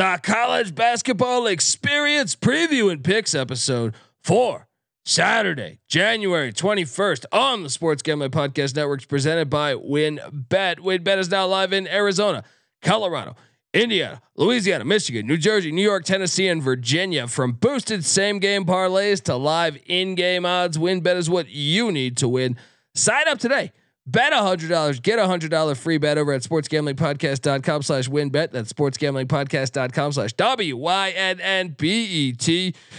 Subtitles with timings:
[0.00, 4.66] the college basketball experience preview and picks episode for
[5.04, 10.78] Saturday, January 21st on the Sports Gambling Podcast Networks presented by WynnBET.
[10.78, 12.44] WynnBET is now live in Arizona,
[12.80, 13.36] Colorado,
[13.74, 17.28] Indiana, Louisiana, Michigan, New Jersey, New York, Tennessee, and Virginia.
[17.28, 22.16] From boosted same game parlays to live in game odds, WynnBET is what you need
[22.16, 22.56] to win.
[22.94, 23.70] Sign up today.
[24.10, 28.50] Bet $100, get a $100 free bet over at sportsgamblingpodcast.com slash wynnbet.
[28.50, 30.84] That's sportsgamblingpodcast.com slash W-Y-N-N-B-E-T.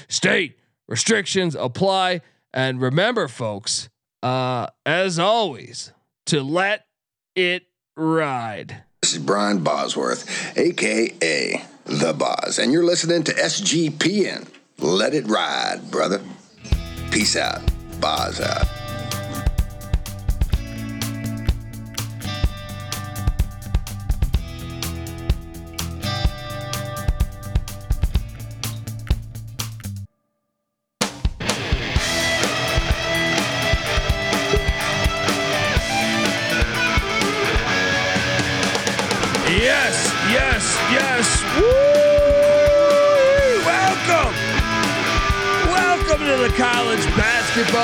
[0.07, 2.21] State restrictions apply.
[2.53, 3.89] And remember, folks,
[4.23, 5.91] uh, as always,
[6.27, 6.85] to let
[7.35, 7.63] it
[7.97, 8.83] ride.
[9.01, 14.47] This is Brian Bosworth, aka The Boz, and you're listening to SGPN.
[14.77, 16.21] Let it ride, brother.
[17.11, 17.61] Peace out.
[17.99, 18.80] Boz out.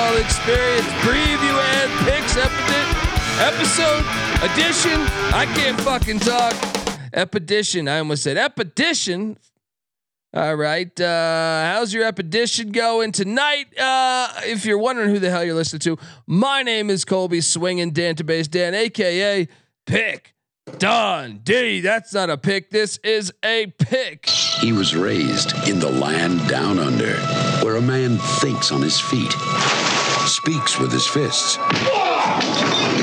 [0.07, 2.87] Basketball experience preview and picks epi-
[3.41, 4.05] episode
[4.43, 5.01] edition.
[5.33, 6.55] I can't fucking talk.
[7.13, 7.87] Epedition.
[7.87, 9.37] I almost said epedition.
[10.33, 10.99] All right.
[10.99, 13.77] Uh, how's your epedition going tonight?
[13.77, 17.91] Uh, if you're wondering who the hell you're listening to, my name is Colby Swinging
[17.91, 19.47] Database Dan, aka
[19.85, 20.33] Pick
[20.77, 21.81] Dundee.
[21.81, 22.69] That's not a pick.
[22.69, 24.27] This is a pick.
[24.27, 27.15] He was raised in the land down under,
[27.63, 29.31] where a man thinks on his feet,
[30.27, 31.57] speaks with his fists,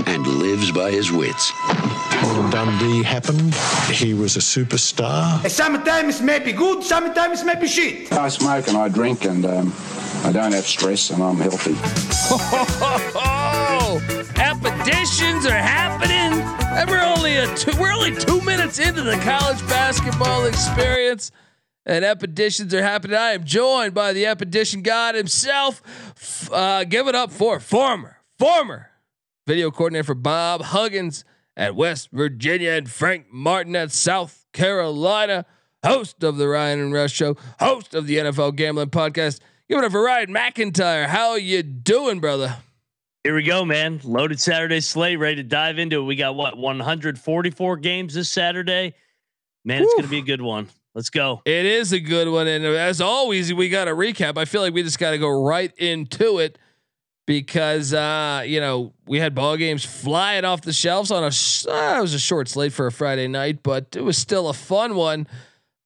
[0.06, 1.52] and lives by his wits.
[2.22, 3.54] When Dundee happened,
[3.90, 5.48] he was a superstar.
[5.48, 8.12] Sometimes it may be good, sometimes it may be shit.
[8.12, 9.72] I smoke and I drink and um,
[10.24, 11.76] I don't have stress and I'm healthy.
[13.86, 14.00] Oh,
[14.36, 16.43] expeditions are happening.
[16.76, 21.30] And we're only a two, we're only two minutes into the college basketball experience,
[21.86, 23.16] and epeditions are happening.
[23.16, 26.50] I am joined by the epedition god himself.
[26.52, 28.90] Uh, give it up for former former
[29.46, 31.24] video coordinator for Bob Huggins
[31.56, 35.46] at West Virginia and Frank Martin at South Carolina.
[35.84, 39.40] Host of the Ryan and Rush Show, host of the NFL Gambling Podcast.
[39.68, 41.06] Give it up for Ryan McIntyre.
[41.06, 42.56] How you doing, brother?
[43.24, 44.00] Here we go, man.
[44.04, 46.04] Loaded Saturday slate, ready to dive into it.
[46.04, 48.94] We got what 144 games this Saturday.
[49.64, 50.68] Man, it's going to be a good one.
[50.94, 51.40] Let's go.
[51.46, 54.36] It is a good one, and as always, we got a recap.
[54.36, 56.58] I feel like we just got to go right into it
[57.26, 61.32] because uh, you know we had ball games flying off the shelves on a.
[61.32, 64.48] sh- Uh, it was a short slate for a Friday night, but it was still
[64.50, 65.26] a fun one.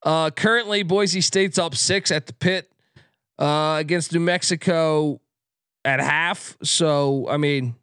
[0.03, 2.71] Uh, currently, Boise State's up six at the pit
[3.39, 5.21] uh, against New Mexico
[5.89, 6.57] at half.
[6.63, 7.75] So I mean,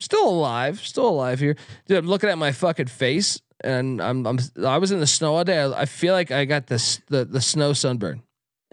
[0.00, 1.56] still alive, still alive here.
[1.86, 5.34] Dude, I'm looking at my fucking face, and I'm I'm I was in the snow
[5.36, 5.58] all day.
[5.60, 8.22] I, I feel like I got this the the snow sunburn.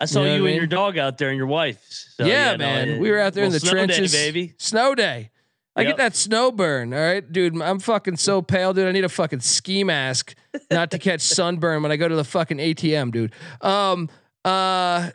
[0.00, 1.82] I saw You know you, what I and your dog out there and your wife.
[2.16, 4.12] So, yeah, no, man, it- we were out there in the well, snow day, trenches,
[4.12, 4.54] baby.
[4.58, 5.30] Snow day.
[5.74, 5.88] I Yep.
[5.90, 6.92] get that snow burn.
[6.92, 7.58] All right, dude.
[7.60, 8.86] I'm fucking so pale, dude.
[8.88, 10.34] I need a fucking ski mask
[10.70, 13.32] not to catch sunburn when I go to the fucking ATM, dude.
[13.62, 14.10] Um,
[14.44, 15.14] uh, and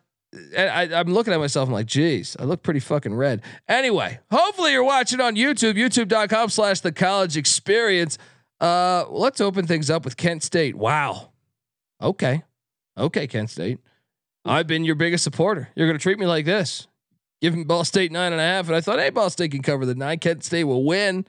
[0.57, 1.67] I, I'm looking at myself.
[1.67, 3.41] I'm like, geez, I look pretty fucking red.
[3.67, 8.17] Anyway, hopefully you're watching on YouTube, youtube.com slash the college experience.
[8.59, 10.75] Uh, let's open things up with Kent State.
[10.75, 11.31] Wow.
[12.01, 12.43] Okay.
[12.97, 13.79] Okay, Kent State.
[14.45, 15.69] I've been your biggest supporter.
[15.75, 16.87] You're going to treat me like this.
[17.41, 18.67] Give me Ball State nine and a half.
[18.67, 20.19] And I thought, hey, Ball State can cover the nine.
[20.19, 21.25] Kent State will win.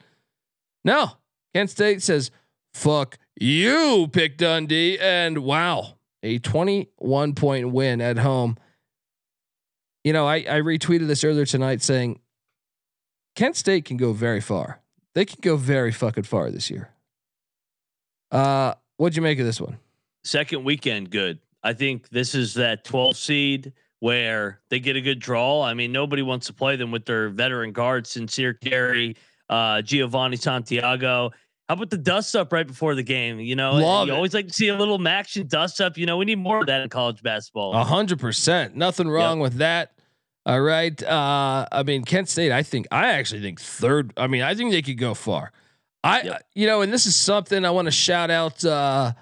[0.84, 1.12] No.
[1.54, 2.30] Kent State says,
[2.72, 4.98] fuck you, pick Dundee.
[4.98, 8.56] And wow, a 21 point win at home.
[10.08, 12.20] You know, I, I retweeted this earlier tonight saying
[13.36, 14.80] Kent State can go very far.
[15.14, 16.88] They can go very fucking far this year.
[18.30, 19.76] Uh, what'd you make of this one?
[20.24, 21.40] Second weekend, good.
[21.62, 25.60] I think this is that 12 seed where they get a good draw.
[25.60, 29.14] I mean, nobody wants to play them with their veteran guards, Sincere Carry,
[29.50, 31.32] uh, Giovanni Santiago.
[31.68, 33.40] How about the dust up right before the game?
[33.40, 34.16] You know, Love you it.
[34.16, 35.98] always like to see a little action dust up.
[35.98, 37.74] You know, we need more of that in college basketball.
[37.74, 38.74] A hundred percent.
[38.74, 39.92] Nothing wrong with that.
[40.48, 41.00] All right.
[41.02, 44.14] Uh, I mean, Kent State, I think, I actually think third.
[44.16, 45.52] I mean, I think they could go far.
[46.02, 46.42] I, Yep.
[46.54, 48.64] you know, and this is something I want to shout out.
[48.64, 49.12] Uh,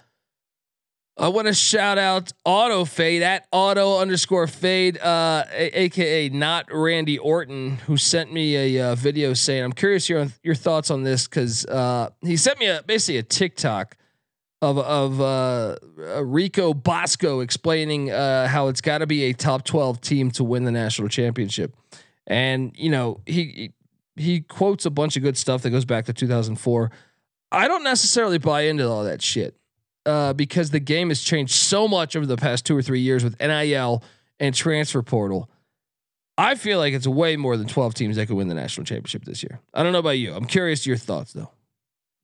[1.18, 6.66] I want to shout out Auto Fade at Auto underscore Fade, uh, a- aka not
[6.70, 11.02] Randy Orton, who sent me a uh, video saying, "I'm curious your your thoughts on
[11.02, 13.96] this because uh, he sent me a basically a TikTok
[14.70, 19.64] of of uh, uh, Rico Bosco explaining uh, how it's got to be a top
[19.64, 21.74] twelve team to win the national championship,
[22.26, 23.72] and you know he
[24.16, 26.90] he quotes a bunch of good stuff that goes back to 2004.
[27.52, 29.54] I don't necessarily buy into all that shit
[30.06, 33.22] uh, because the game has changed so much over the past two or three years
[33.22, 34.02] with NIL
[34.40, 35.50] and transfer portal.
[36.38, 39.24] I feel like it's way more than 12 teams that could win the national championship
[39.24, 39.60] this year.
[39.72, 40.34] I don't know about you.
[40.34, 41.50] I'm curious your thoughts though.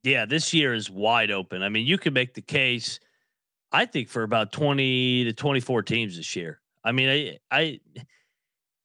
[0.03, 1.63] Yeah, this year is wide open.
[1.63, 2.99] I mean, you could make the case,
[3.71, 6.61] I think, for about 20 to 24 teams this year.
[6.85, 7.81] I mean, I, I,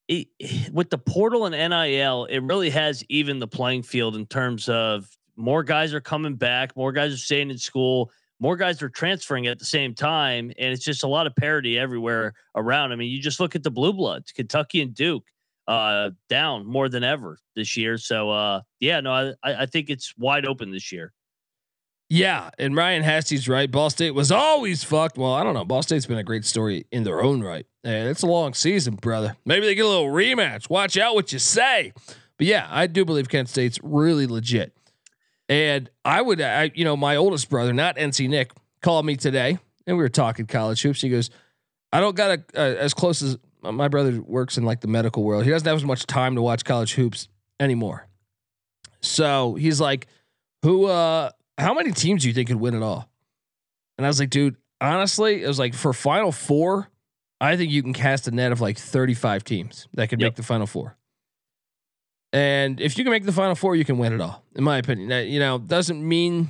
[0.07, 0.27] it,
[0.71, 5.09] with the portal and NIL, it really has even the playing field in terms of
[5.35, 9.47] more guys are coming back, more guys are staying in school, more guys are transferring
[9.47, 12.91] at the same time, and it's just a lot of parity everywhere around.
[12.91, 15.25] I mean, you just look at the blue bloods, Kentucky and Duke,
[15.67, 17.97] uh, down more than ever this year.
[17.97, 21.13] So, uh, yeah, no, I, I think it's wide open this year.
[22.09, 23.69] Yeah, and Ryan Hasty's right.
[23.69, 25.17] Ball State was always fucked.
[25.17, 25.65] Well, I don't know.
[25.65, 27.65] Ball State's been a great story in their own right.
[27.83, 29.35] And it's a long season, brother.
[29.45, 30.69] Maybe they get a little rematch.
[30.69, 31.91] Watch out what you say.
[32.37, 34.73] But yeah, I do believe Kent State's really legit.
[35.49, 39.57] And I would, I, you know, my oldest brother, not NC Nick, called me today,
[39.85, 41.01] and we were talking college hoops.
[41.01, 41.29] He goes,
[41.91, 43.37] "I don't got a, uh, as close as
[43.71, 45.43] my brother works in like the medical world.
[45.43, 47.27] He doesn't have as much time to watch college hoops
[47.59, 48.07] anymore.
[49.01, 50.07] So he's like,
[50.63, 53.09] who, uh, how many teams do you think could win it all?
[53.97, 56.89] And I was like, dude, honestly, it was like for Final Four,
[57.39, 60.27] I think you can cast a net of like 35 teams that could yep.
[60.27, 60.97] make the Final Four.
[62.33, 64.77] And if you can make the Final Four, you can win it all, in my
[64.77, 65.09] opinion.
[65.09, 66.49] That, you know, doesn't mean,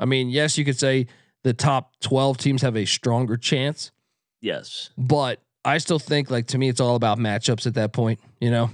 [0.00, 1.06] I mean, yes, you could say
[1.42, 3.92] the top 12 teams have a stronger chance.
[4.40, 4.90] Yes.
[4.96, 8.50] But I still think, like, to me, it's all about matchups at that point, you
[8.50, 8.70] know?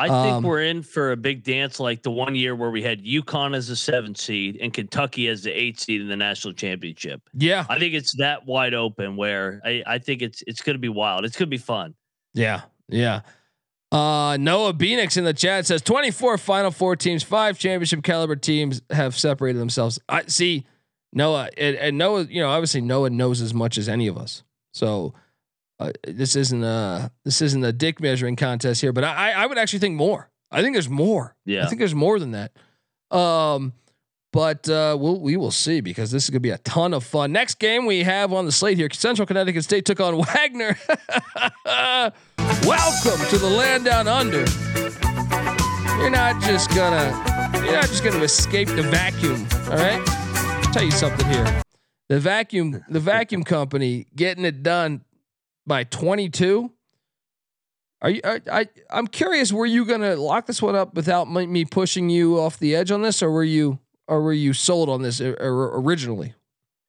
[0.00, 2.82] I think um, we're in for a big dance like the one year where we
[2.82, 6.54] had UConn as a seven seed and Kentucky as the eight seed in the national
[6.54, 7.20] championship.
[7.34, 7.66] Yeah.
[7.68, 11.24] I think it's that wide open where I, I think it's it's gonna be wild.
[11.24, 11.94] It's gonna be fun.
[12.32, 12.62] Yeah.
[12.88, 13.22] Yeah.
[13.90, 18.82] Uh, Noah Phoenix in the chat says 24 Final Four teams, five championship caliber teams
[18.90, 19.98] have separated themselves.
[20.08, 20.64] I see
[21.12, 22.22] Noah and, and Noah.
[22.22, 24.44] You know, obviously Noah knows as much as any of us.
[24.72, 25.14] So
[25.80, 29.58] uh, this isn't a this isn't a dick measuring contest here, but I I would
[29.58, 30.30] actually think more.
[30.50, 31.36] I think there's more.
[31.44, 32.52] Yeah, I think there's more than that.
[33.16, 33.72] Um,
[34.32, 37.32] but uh, we'll we will see because this is gonna be a ton of fun.
[37.32, 40.76] Next game we have on the slate here: Central Connecticut State took on Wagner.
[42.64, 44.44] Welcome to the land down under.
[45.98, 47.10] You're not just gonna
[47.64, 49.46] you're not just gonna escape the vacuum.
[49.70, 51.62] All right, I'll tell you something here.
[52.08, 55.04] The vacuum the vacuum company getting it done
[55.68, 56.72] by 22.
[58.00, 58.20] Are you?
[58.24, 59.52] I, I I'm curious.
[59.52, 63.02] Were you gonna lock this one up without me pushing you off the edge on
[63.02, 66.34] this, or were you, or were you sold on this originally?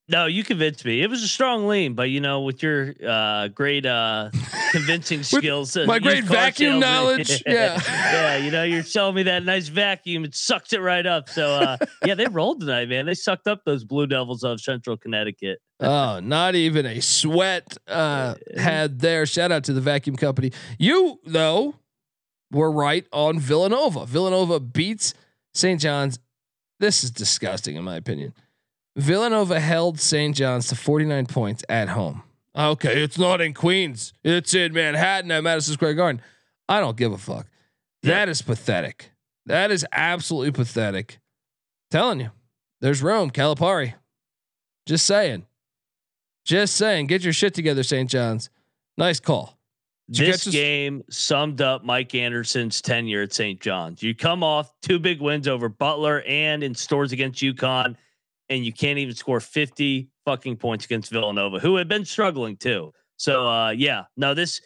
[0.09, 1.03] No, you convinced me.
[1.03, 4.31] It was a strong lean, but you know, with your uh, great uh,
[4.71, 9.45] convincing skills, uh, my great vacuum knowledge, yeah, yeah, you know, you're showing me that
[9.45, 10.25] nice vacuum.
[10.25, 11.29] It sucks it right up.
[11.29, 13.05] So, uh, yeah, they rolled tonight, man.
[13.05, 15.59] They sucked up those Blue Devils of Central Connecticut.
[15.79, 19.27] oh, not even a sweat uh, had there.
[19.27, 20.51] Shout out to the vacuum company.
[20.79, 21.75] You though
[22.51, 24.07] were right on Villanova.
[24.07, 25.13] Villanova beats
[25.53, 25.79] St.
[25.79, 26.17] John's.
[26.79, 28.33] This is disgusting, in my opinion.
[28.99, 30.35] Villanova held St.
[30.35, 32.23] John's to 49 points at home.
[32.55, 34.13] Okay, it's not in Queens.
[34.23, 36.21] It's in Manhattan at Madison Square Garden.
[36.67, 37.47] I don't give a fuck.
[38.03, 38.15] Yeah.
[38.15, 39.11] That is pathetic.
[39.45, 41.19] That is absolutely pathetic.
[41.89, 42.31] telling you,
[42.81, 43.93] there's Rome, Calipari.
[44.85, 45.45] Just saying.
[46.43, 47.07] Just saying.
[47.07, 48.09] Get your shit together, St.
[48.09, 48.49] John's.
[48.97, 49.57] Nice call.
[50.09, 53.61] This game summed up Mike Anderson's tenure at St.
[53.61, 54.03] John's.
[54.03, 57.95] You come off two big wins over Butler and in stores against UConn
[58.49, 62.91] and you can't even score 50 fucking points against Villanova, who had been struggling too.
[63.17, 64.61] So uh, yeah, no, this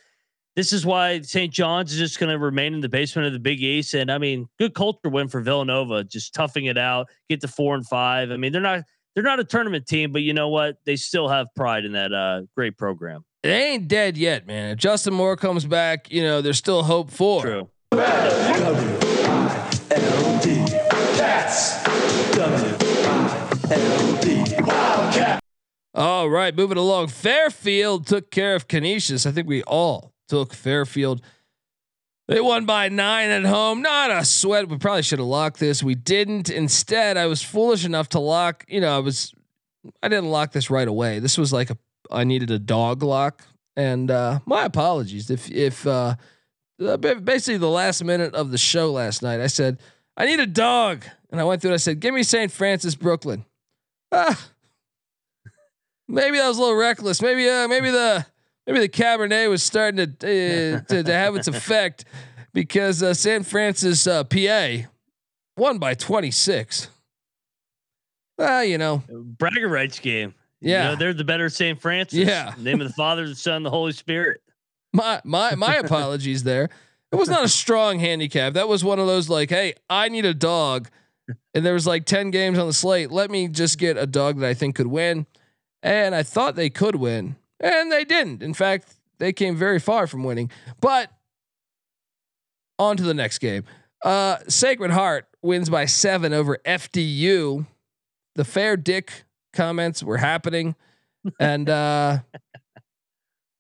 [0.55, 1.51] this is why St.
[1.51, 3.95] John's is just going to remain in the basement of the Big East.
[3.95, 7.73] And I mean, good culture win for Villanova, just toughing it out, get to four
[7.75, 8.29] and five.
[8.31, 8.83] I mean, they're not
[9.15, 10.77] they're not a tournament team, but you know what?
[10.85, 13.25] They still have pride in that uh, great program.
[13.43, 14.71] They ain't dead yet, man.
[14.71, 17.41] If Justin Moore comes back, you know, there's still hope for.
[17.41, 17.69] True.
[25.95, 27.07] All right, moving along.
[27.07, 29.25] Fairfield took care of Canisius.
[29.25, 31.21] I think we all took Fairfield.
[32.27, 33.81] They won by nine at home.
[33.81, 34.69] Not a sweat.
[34.69, 35.83] We probably should have locked this.
[35.83, 36.49] We didn't.
[36.49, 38.65] Instead, I was foolish enough to lock.
[38.67, 39.33] You know, I was.
[40.01, 41.19] I didn't lock this right away.
[41.19, 41.77] This was like a.
[42.09, 43.43] I needed a dog lock,
[43.75, 46.15] and uh, my apologies if if uh,
[46.79, 49.79] basically the last minute of the show last night, I said
[50.15, 51.71] I need a dog, and I went through.
[51.71, 52.51] and I said, "Give me St.
[52.51, 53.45] Francis, Brooklyn."
[54.15, 54.47] Ah,
[56.07, 57.21] maybe that was a little reckless.
[57.21, 58.25] Maybe uh, maybe the
[58.67, 62.05] maybe the Cabernet was starting to uh, to, to have its effect
[62.53, 64.87] because uh, San Francis uh, PA
[65.57, 66.89] won by 26.
[68.39, 70.33] Ah, you know, Bragger rights game.
[70.59, 70.83] yeah.
[70.83, 71.79] You know, they're the better St.
[71.79, 72.19] Francis.
[72.19, 72.53] Yeah.
[72.57, 74.41] Name of the Father, the Son, the Holy Spirit.
[74.91, 76.69] my my my apologies there.
[77.11, 78.53] It was not a strong handicap.
[78.53, 80.89] That was one of those like, hey, I need a dog,
[81.53, 83.11] and there was like ten games on the slate.
[83.11, 85.25] Let me just get a dog that I think could win,
[85.81, 88.41] and I thought they could win, and they didn't.
[88.41, 90.49] In fact, they came very far from winning.
[90.81, 91.11] But
[92.79, 93.63] on to the next game.
[94.03, 97.65] Uh, Sacred Heart wins by seven over FDU.
[98.35, 100.75] The fair dick comments were happening,
[101.39, 101.69] and.
[101.69, 102.19] uh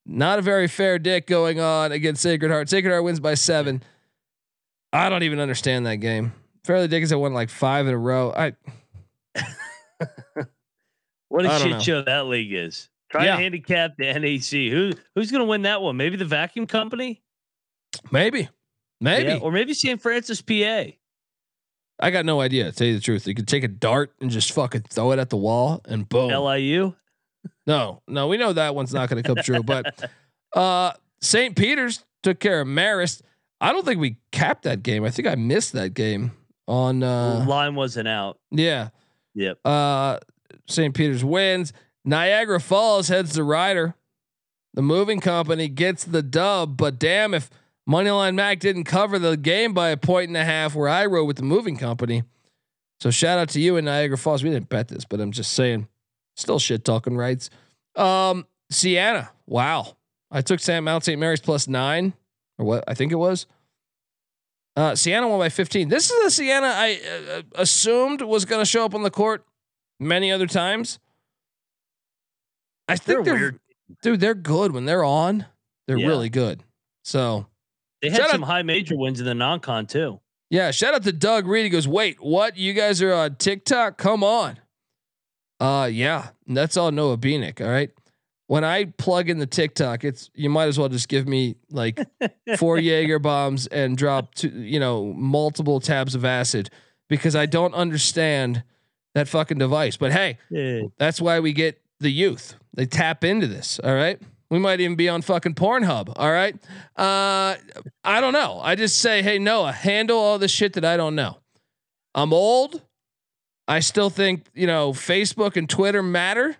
[0.05, 2.69] not a very fair dick going on against Sacred Heart.
[2.69, 3.81] Sacred Heart wins by seven.
[4.91, 6.33] I don't even understand that game.
[6.65, 8.31] Fairly Dick has won like five in a row.
[8.35, 8.53] I
[11.29, 11.79] What a I shit know.
[11.79, 12.89] show that league is.
[13.11, 13.35] Try Yeah.
[13.35, 14.71] to handicap the NAC.
[14.71, 15.97] Who who's gonna win that one?
[15.97, 17.21] Maybe the vacuum company?
[18.11, 18.49] maybe,
[18.99, 20.01] maybe Yeah, or maybe St.
[20.01, 20.85] Francis PA.
[21.99, 22.65] I got no idea.
[22.65, 25.19] To tell you the truth, you could take a dart and just fucking throw it
[25.19, 26.31] at the wall and boom.
[26.31, 26.95] LIU.
[27.67, 29.61] No, no, we know that one's not going to come true.
[29.63, 30.09] But
[30.55, 31.55] uh St.
[31.55, 33.21] Peter's took care of Marist.
[33.61, 35.03] I don't think we capped that game.
[35.03, 36.31] I think I missed that game
[36.67, 37.03] on.
[37.03, 38.39] uh Line wasn't out.
[38.51, 38.89] Yeah.
[39.35, 39.59] Yep.
[39.65, 40.19] Uh,
[40.67, 40.93] St.
[40.93, 41.73] Peter's wins.
[42.05, 43.95] Niagara Falls heads to Rider.
[44.73, 47.49] The moving company gets the dub, but damn if
[47.87, 51.25] Moneyline Mac didn't cover the game by a point and a half where I rode
[51.25, 52.23] with the moving company.
[52.99, 54.43] So shout out to you in Niagara Falls.
[54.43, 55.87] We didn't bet this, but I'm just saying,
[56.35, 57.49] still shit talking rights.
[57.95, 59.29] Um, Siena.
[59.45, 59.97] Wow.
[60.31, 61.19] I took Sam Mount St.
[61.19, 62.13] Mary's plus nine,
[62.57, 63.45] or what I think it was.
[64.75, 65.87] Uh, Siena won by 15.
[65.89, 66.99] This is the Siena I
[67.37, 69.45] uh, assumed was going to show up on the court
[69.99, 70.99] many other times.
[72.87, 73.59] I They're think they're, weird.
[74.01, 74.19] dude.
[74.19, 75.45] They're good when they're on.
[75.87, 76.07] They're Yeah.
[76.07, 76.63] really good.
[77.03, 77.45] So
[78.01, 80.19] They had some out- high major wins in the non-con too.
[80.49, 81.63] yeah, shout out to Doug Reed.
[81.65, 82.57] He goes, "Wait, what?
[82.57, 83.97] You guys are on TikTok?
[83.97, 84.59] Come on."
[85.59, 87.61] Uh, yeah, that's all Noah Beanick.
[87.61, 87.91] All right.
[88.53, 91.99] When I plug in the TikTok, it's you might as well just give me like
[92.59, 96.69] four Jaeger bombs and drop two, you know, multiple tabs of acid
[97.09, 98.61] because I don't understand
[99.15, 99.97] that fucking device.
[99.97, 100.81] But hey, Yeah.
[100.99, 102.53] that's why we get the youth.
[102.75, 103.79] They tap into this.
[103.83, 104.21] All right.
[104.51, 106.13] We might even be on fucking Pornhub.
[106.15, 106.53] All right.
[106.95, 107.55] Uh,
[108.03, 108.59] I don't know.
[108.61, 111.39] I just say, hey Noah, handle all the shit that I don't know.
[112.13, 112.83] I'm old.
[113.67, 116.55] I still think you know Facebook and Twitter matter,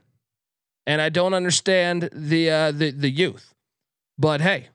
[0.88, 3.54] and I don't understand the uh, the the youth.
[4.18, 4.68] But hey,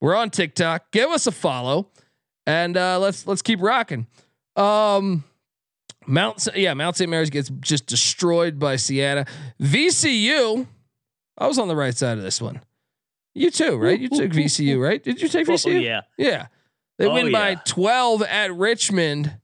[0.00, 0.90] we're on TikTok.
[0.90, 1.88] Give us a follow,
[2.46, 4.06] and uh, let's let's keep rocking.
[4.56, 5.24] Um,
[6.06, 7.08] Mount yeah Mount St.
[7.10, 9.26] Mary's gets just destroyed by Siena.
[9.60, 10.66] VCU,
[11.38, 12.60] I was on the right side of this one.
[13.34, 13.98] You too, right?
[13.98, 15.02] You took VCU, right?
[15.02, 15.82] Did you take Oh, VCU?
[15.82, 16.00] yeah.
[16.18, 16.46] Yeah.
[16.98, 17.60] They Oh, win by yeah.
[17.64, 19.39] 12 at Richmond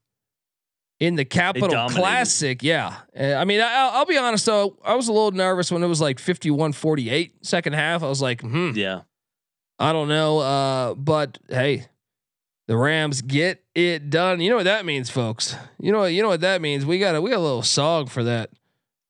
[1.01, 1.89] in the Capital.
[1.89, 2.63] Classic.
[2.63, 2.95] Yeah.
[3.19, 4.77] Uh, I mean, I, I'll, I'll be honest though.
[4.85, 8.03] I was a little nervous when it was like 51 48 second half.
[8.03, 9.03] I was like, hmm, Yeah.
[9.79, 10.39] I don't know.
[10.39, 11.87] Uh, but hey,
[12.67, 14.41] the Rams get it done.
[14.41, 15.55] You know what that means, folks.
[15.79, 16.87] You know what you know what that means.
[16.87, 18.51] We got a we got a little song for that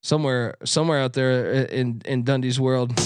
[0.02, 2.98] somewhere somewhere out there in in Dundee's world.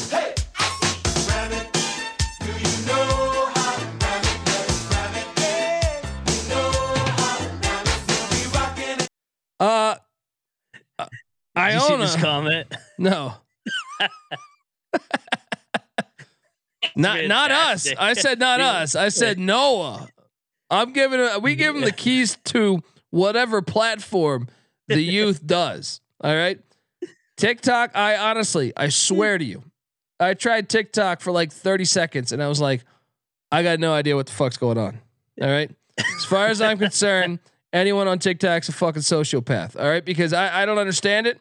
[9.61, 9.95] Uh,
[10.99, 12.75] Did you see this comment?
[12.99, 13.35] No.
[16.97, 17.87] not not us.
[17.99, 18.97] I said not us.
[18.97, 20.09] I said Noah.
[20.71, 24.49] I'm giving a, we give him the keys to whatever platform
[24.89, 26.01] the youth does.
[26.23, 26.59] All right.
[27.37, 29.63] TikTok, I honestly, I swear to you,
[30.21, 32.85] I tried TikTok for like 30 seconds and I was like,
[33.51, 35.01] I got no idea what the fuck's going on.
[35.41, 35.71] All right.
[35.99, 37.41] As far as I'm concerned,
[37.73, 39.79] anyone on TikTok's a fucking sociopath.
[39.79, 40.05] All right.
[40.05, 41.41] Because I, I don't understand it.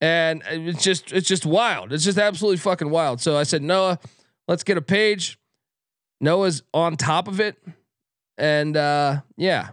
[0.00, 1.92] And it's just it's just wild.
[1.92, 3.20] It's just absolutely fucking wild.
[3.20, 4.00] So I said, Noah,
[4.48, 5.38] let's get a page.
[6.20, 7.56] Noah's on top of it.
[8.36, 9.70] And uh yeah.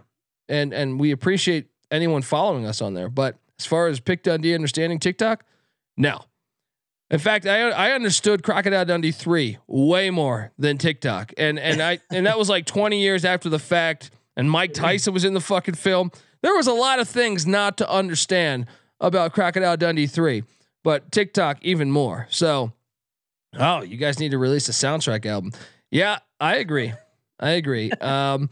[0.48, 3.08] And and we appreciate anyone following us on there.
[3.08, 5.44] But as far as Pick Dundee understanding TikTok,
[5.96, 6.24] no.
[7.10, 11.32] In fact, I I understood Crocodile Dundee 3 way more than TikTok.
[11.38, 15.12] And and I and that was like 20 years after the fact and Mike Tyson
[15.12, 16.10] was in the fucking film.
[16.40, 18.64] There was a lot of things not to understand
[18.98, 20.44] about Crocodile Dundee 3,
[20.82, 22.26] but TikTok even more.
[22.30, 22.72] So,
[23.58, 25.52] oh, you guys need to release a soundtrack album.
[25.90, 26.94] Yeah, I agree.
[27.38, 27.92] I agree.
[28.00, 28.48] Um,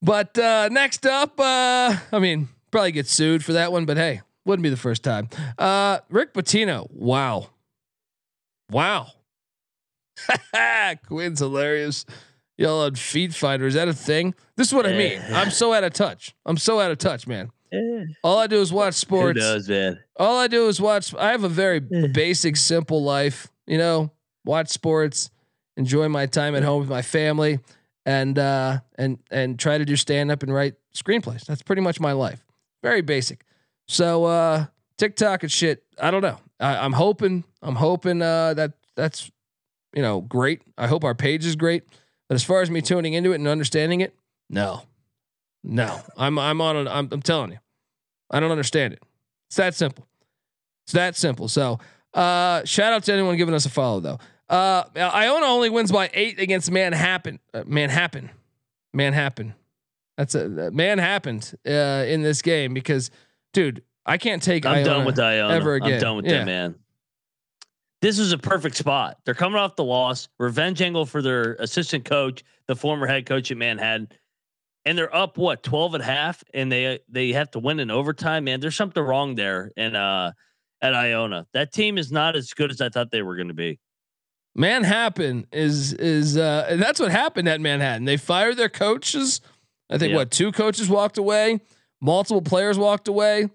[0.00, 4.20] but uh, next up, uh, I mean, probably get sued for that one, but hey,
[4.44, 5.28] wouldn't be the first time.
[5.58, 6.88] Uh, Rick Pitino.
[6.92, 7.50] Wow.
[8.70, 9.08] Wow.
[11.06, 12.04] Quinn's hilarious.
[12.58, 13.66] Y'all on Feed Finder.
[13.66, 14.34] Is that a thing?
[14.56, 15.20] This is what I mean.
[15.32, 16.34] I'm so out of touch.
[16.44, 17.50] I'm so out of touch, man.
[18.22, 19.40] All I do is watch Who sports.
[19.40, 19.98] knows, man?
[20.16, 21.14] All I do is watch.
[21.14, 23.48] I have a very basic, simple life.
[23.66, 24.10] You know,
[24.44, 25.30] watch sports,
[25.76, 27.60] enjoy my time at home with my family,
[28.04, 31.46] and uh, and and try to do stand up and write screenplays.
[31.46, 32.44] That's pretty much my life.
[32.82, 33.44] Very basic.
[33.88, 34.66] So uh,
[34.98, 35.82] TikTok and shit.
[35.98, 36.38] I don't know.
[36.60, 37.44] I, I'm hoping.
[37.62, 39.30] I'm hoping uh, that that's
[39.94, 40.60] you know great.
[40.76, 41.84] I hope our page is great.
[42.32, 44.14] But as far as me tuning into it and understanding it,
[44.48, 44.84] no,
[45.62, 46.00] no.
[46.16, 46.86] I'm I'm on.
[46.86, 47.58] A, I'm, I'm telling you,
[48.30, 49.02] I don't understand it.
[49.48, 50.08] It's that simple.
[50.86, 51.46] It's that simple.
[51.48, 51.78] So,
[52.14, 54.18] uh, shout out to anyone giving us a follow though.
[54.48, 57.38] Uh, Iona only wins by eight against Manhattan.
[57.52, 58.30] Uh, Manhattan.
[58.94, 59.52] Manhattan.
[60.16, 63.10] That's a uh, man happened uh, in this game because,
[63.52, 64.64] dude, I can't take.
[64.64, 65.52] I'm Iona done with Iona.
[65.52, 65.92] ever again.
[65.96, 66.32] I'm done with Yeah.
[66.38, 66.74] them, man.
[68.02, 69.18] This is a perfect spot.
[69.24, 73.52] They're coming off the loss, revenge angle for their assistant coach, the former head coach
[73.52, 74.08] at Manhattan,
[74.84, 77.92] and they're up what 12 and a half, and they they have to win in
[77.92, 78.44] overtime.
[78.44, 80.32] Man, there's something wrong there, and uh,
[80.80, 83.54] at Iona, that team is not as good as I thought they were going to
[83.54, 83.78] be.
[84.56, 88.04] Manhattan is is uh, and that's what happened at Manhattan.
[88.04, 89.40] They fired their coaches.
[89.88, 90.16] I think Yeah.
[90.16, 91.60] what two coaches walked away,
[92.00, 93.48] multiple players walked away,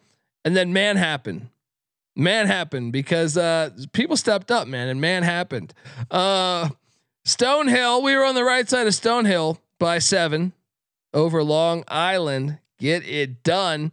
[0.46, 1.50] and then man happened.
[2.18, 5.72] Man happened because uh, people stepped up, man, and man happened.
[6.10, 6.70] Uh,
[7.28, 10.54] Stonehill, we were on the right side of Stonehill by seven
[11.14, 12.58] over Long Island.
[12.80, 13.92] Get it done.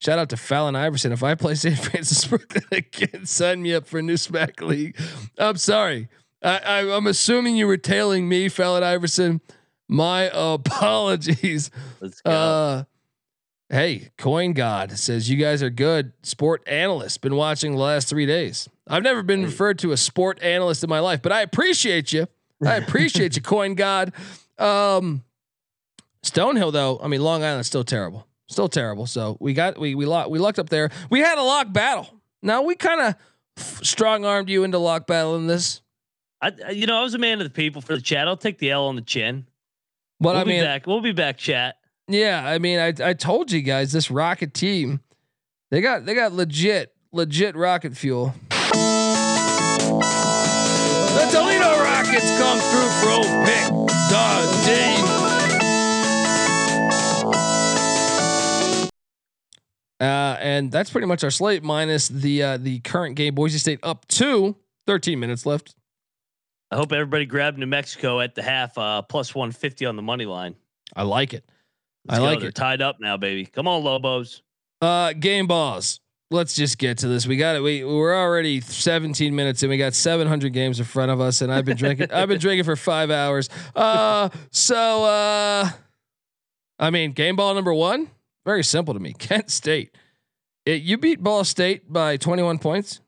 [0.00, 1.12] Shout out to Fallon Iverson.
[1.12, 1.78] If I play St.
[1.84, 4.98] Francis Brooklyn again, sign me up for a new SMAC league.
[5.38, 6.08] I'm sorry.
[6.42, 9.40] I, I, I'm assuming you were tailing me, Fallon Iverson.
[9.86, 11.70] My apologies.
[12.00, 12.30] Let's go.
[12.30, 12.84] Uh,
[13.70, 17.18] hey, Coin God says you guys are good sport analysts.
[17.18, 18.68] Been watching the last three days.
[18.86, 22.26] I've never been referred to a sport analyst in my life, but I appreciate you.
[22.64, 24.12] I appreciate you, Coin God.
[24.58, 25.24] Um,
[26.22, 29.06] Stonehill, though, I mean, Long Island's still terrible, still terrible.
[29.06, 30.90] So we got we we locked we lucked up there.
[31.08, 32.20] We had a lock battle.
[32.42, 33.14] Now we kind of
[33.82, 35.80] strong armed you into lock battle in this,
[36.42, 38.26] I, you know, I was a man of the people for the chat.
[38.26, 39.46] I'll take the L on the chin.
[40.18, 40.86] but we'll I be mean, back.
[40.86, 41.76] We'll be back, chat.
[42.08, 45.00] Yeah, I mean, I I told you guys this rocket team,
[45.70, 48.34] they got they got legit legit rocket fuel.
[51.10, 53.68] The Toledo Rockets come through for old pick
[54.10, 55.00] Dundee.
[60.00, 63.34] Uh, and that's pretty much our slate minus the uh, the current game.
[63.34, 65.74] Boise State up to 13 minutes left.
[66.70, 70.24] I hope everybody grabbed New Mexico at the half, uh, plus 150 on the money
[70.24, 70.54] line.
[70.96, 71.44] I like it.
[72.06, 72.24] Let's I go.
[72.24, 72.54] like They're it.
[72.54, 73.46] tied up now, baby.
[73.46, 74.42] Come on, Lobos.
[74.80, 76.00] Uh, game balls.
[76.32, 77.26] Let's just get to this.
[77.26, 77.60] We got it.
[77.60, 81.52] We we're already 17 minutes and we got 700 games in front of us, and
[81.52, 82.12] I've been drinking.
[82.12, 83.48] I've been drinking for five hours.
[83.74, 85.68] Uh, so uh,
[86.78, 88.08] I mean, game ball number one,
[88.46, 89.12] very simple to me.
[89.18, 89.96] Kent State.
[90.64, 93.00] It, you beat Ball State by 21 points.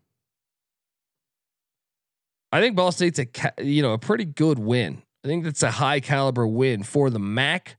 [2.51, 5.03] I think Ball State's a ca- you know a pretty good win.
[5.25, 7.77] I think that's a high caliber win for the MAC.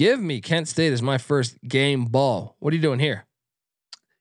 [0.00, 2.56] Give me Kent State as my first game ball.
[2.58, 3.26] What are you doing here?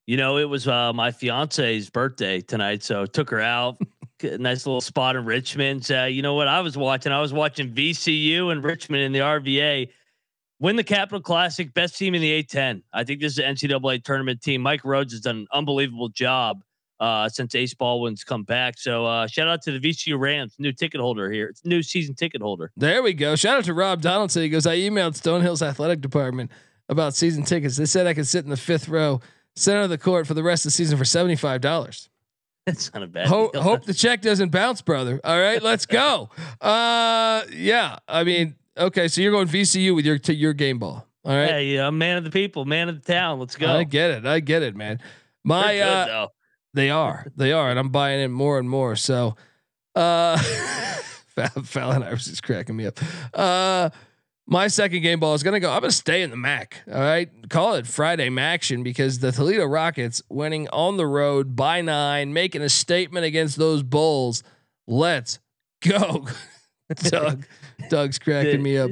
[0.08, 3.78] You know, it was uh, my fiance's birthday tonight, so took her out.
[4.22, 5.90] Nice little spot in Richmond.
[5.90, 7.14] Uh, you know what I was watching?
[7.14, 9.88] I was watching VCU and Richmond in the RVA
[10.60, 12.84] win the Capital Classic, best team in the A10.
[12.92, 14.60] I think this is an NCAA tournament team.
[14.60, 16.60] Mike Rhoades has done an unbelievable job
[17.00, 18.78] uh, since Ace Baldwin's come back.
[18.78, 22.16] So uh, shout out to the VCU Rams, new ticket holder here, It's new season
[22.16, 22.72] ticket holder.
[22.76, 23.36] There we go.
[23.36, 24.42] Shout out to Rob Donaldson.
[24.44, 26.52] He goes, I emailed Stonehill's athletic department
[26.90, 27.78] about season tickets.
[27.78, 29.22] They said I could sit in the fifth row,
[29.56, 32.10] center of the court for the rest of the season for seventy five dollars.
[32.66, 33.28] That's not a bad.
[33.28, 33.62] Hope, deal.
[33.62, 35.20] hope the check doesn't bounce, brother.
[35.24, 36.30] All right, let's go.
[36.62, 38.00] Uh, yeah.
[38.06, 41.08] I mean, okay, so you're going VCU with your to your game ball.
[41.24, 41.46] All right.
[41.46, 43.40] Yeah, hey, I'm man of the people, man of the town.
[43.40, 43.68] Let's go.
[43.68, 44.26] I get it.
[44.26, 45.00] I get it, man.
[45.46, 46.30] My good, uh, though.
[46.74, 47.26] They are.
[47.36, 48.96] They are, and I'm buying it more and more.
[48.96, 49.36] So,
[49.96, 50.38] uh,
[51.64, 53.00] Fallon Iverson's cracking me up.
[53.34, 53.90] Uh,
[54.46, 55.72] my second game ball is gonna go.
[55.72, 56.82] I'm gonna stay in the MAC.
[56.92, 61.82] All right, call it Friday Maction because the Toledo Rockets winning on the road by
[61.82, 64.44] nine, making a statement against those Bulls.
[64.88, 65.40] Let's
[65.82, 66.28] go,
[66.96, 67.46] Doug.
[67.90, 68.92] Doug's cracking me up.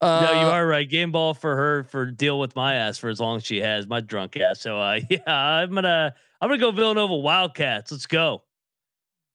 [0.00, 0.88] Uh, no, you are right.
[0.88, 3.86] Game ball for her for deal with my ass for as long as she has
[3.86, 4.60] my drunk ass.
[4.60, 7.92] So uh, yeah, I'm gonna I'm gonna go Villanova Wildcats.
[7.92, 8.42] Let's go.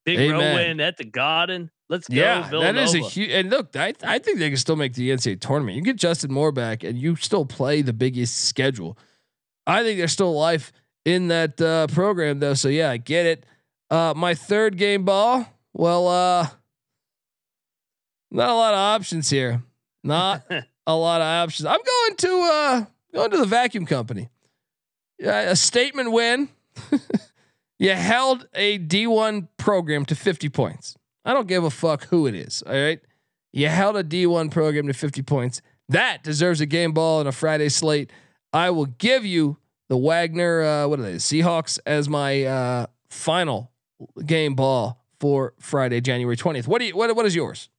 [0.05, 0.55] Big row Amen.
[0.55, 1.69] win at the Garden.
[1.89, 2.15] Let's go.
[2.15, 2.81] Yeah, that Villanova.
[2.81, 3.31] is a huge.
[3.31, 5.77] And look, I I think they can still make the NCAA tournament.
[5.77, 8.97] You get Justin Moore back, and you still play the biggest schedule.
[9.65, 10.71] I think there's still life
[11.05, 12.53] in that uh, program though.
[12.53, 13.45] So yeah, I get it.
[13.89, 15.45] Uh, my third game ball.
[15.73, 16.47] Well, uh,
[18.29, 19.63] not a lot of options here.
[20.03, 20.43] Not
[20.87, 21.65] a lot of options.
[21.65, 24.29] I'm going to uh, going to the vacuum company.
[25.19, 26.49] Yeah, a statement win.
[27.79, 30.95] you held a D1 program to 50 points.
[31.23, 32.63] I don't give a fuck who it is.
[32.65, 32.99] All right.
[33.53, 35.61] You held a D1 program to 50 points.
[35.89, 38.11] That deserves a game ball and a Friday slate.
[38.53, 39.57] I will give you
[39.89, 43.71] the Wagner, uh, what are they, Seahawks as my uh, final
[44.25, 46.65] game ball for Friday, January 20th.
[46.65, 47.69] What do you, what, what is yours?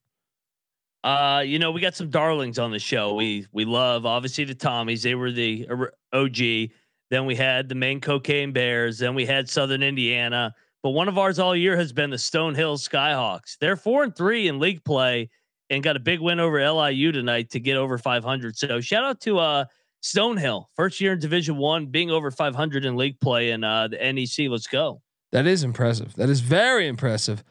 [1.04, 3.14] Uh, you know, we got some darlings on the show.
[3.14, 5.02] We we love obviously the Tommies.
[5.02, 5.66] They were the
[6.12, 6.70] OG.
[7.10, 8.98] Then we had the Maine Cocaine Bears.
[8.98, 10.54] Then we had Southern Indiana.
[10.82, 13.56] But one of ours all year has been the Stonehill Skyhawks.
[13.60, 15.30] They're four and three in league play
[15.70, 18.56] and got a big win over LIU tonight to get over 500.
[18.56, 19.64] So shout out to uh
[20.02, 23.96] Stonehill, first year in Division One, being over 500 in league play and uh, the
[23.96, 24.50] NEC.
[24.50, 25.00] Let's go.
[25.30, 26.14] That is impressive.
[26.16, 27.44] That is very impressive.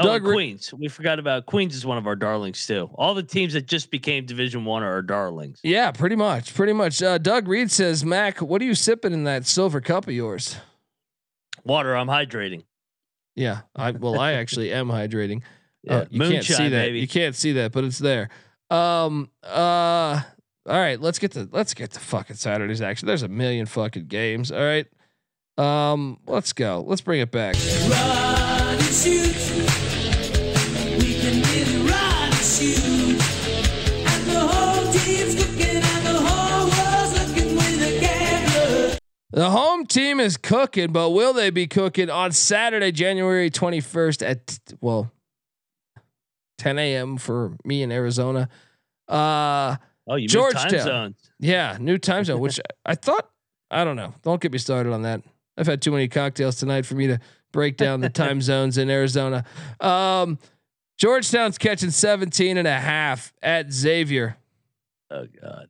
[0.00, 0.74] Oh, Doug Queens.
[0.74, 2.90] We forgot about Queens is one of our darlings too.
[2.94, 5.60] All the teams that just became Division One are our darlings.
[5.62, 7.00] Yeah, pretty much, pretty much.
[7.00, 10.56] Uh, Doug Reed says, "Mac, what are you sipping in that silver cup of yours?"
[11.64, 11.96] Water.
[11.96, 12.64] I'm hydrating.
[13.36, 15.42] Yeah, I well, I actually am hydrating.
[15.86, 16.86] Yeah, uh, you moonshine, can't see that.
[16.86, 17.00] Baby.
[17.00, 18.30] You can't see that, but it's there.
[18.70, 19.28] Um.
[19.42, 20.22] Uh.
[20.66, 23.06] All right, let's get to let's get to fucking Saturday's action.
[23.06, 24.50] There's a million fucking games.
[24.50, 24.86] All right.
[25.58, 26.20] Um.
[26.26, 26.82] Let's go.
[26.86, 27.56] Let's bring it back.
[39.34, 44.60] The home team is cooking, but will they be cooking on Saturday, January 21st at
[44.80, 45.10] well
[46.58, 47.16] 10 a.m.
[47.16, 48.48] for me in Arizona?
[49.08, 51.16] Uh oh, you Georgetown.
[51.40, 53.28] Yeah, new time zone, which I thought
[53.72, 54.14] I don't know.
[54.22, 55.22] Don't get me started on that.
[55.58, 57.18] I've had too many cocktails tonight for me to
[57.52, 59.44] break down the time zones in Arizona.
[59.80, 60.38] Um,
[60.96, 64.36] Georgetown's catching 17 and a half at Xavier.
[65.10, 65.68] Oh God.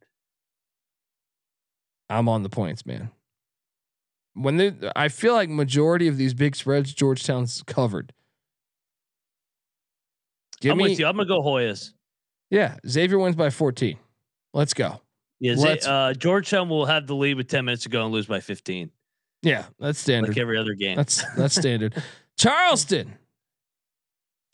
[2.11, 3.11] I'm on the points, man
[4.35, 8.13] when they, I feel like majority of these big spreads, Georgetown's covered.
[10.61, 11.07] Give I'm me, with you.
[11.07, 11.93] I'm gonna go Hoyas.
[12.51, 13.99] Yeah, Xavier wins by 14.
[14.53, 15.01] Let's go.
[15.41, 18.27] Yeah, Let's, uh, Georgetown will have the lead with 10 minutes to go and lose
[18.27, 18.91] by 15.
[19.43, 20.29] Yeah, that's standard.
[20.29, 20.97] Like every other game.
[20.97, 21.95] That's that's standard.
[22.39, 23.15] Charleston,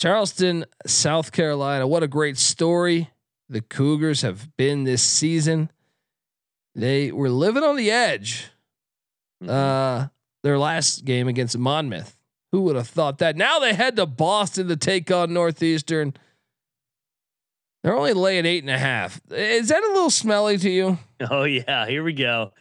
[0.00, 1.86] Charleston, South Carolina.
[1.86, 3.10] What a great story
[3.48, 5.70] the Cougars have been this season.
[6.74, 8.50] They were living on the edge
[9.42, 9.50] Mm-hmm.
[9.50, 10.08] Uh,
[10.42, 12.16] their last game against Monmouth.
[12.52, 13.36] Who would have thought that?
[13.36, 16.14] Now they head to Boston to take on Northeastern.
[17.82, 19.20] They're only laying eight and a half.
[19.30, 20.98] Is that a little smelly to you?
[21.30, 22.52] Oh yeah, here we go.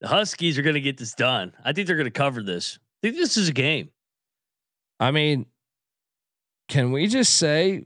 [0.00, 1.52] The Huskies are going to get this done.
[1.64, 2.80] I think they're going to cover this.
[2.82, 3.90] I think this is a game.
[4.98, 5.46] I mean,
[6.72, 7.84] can we just say,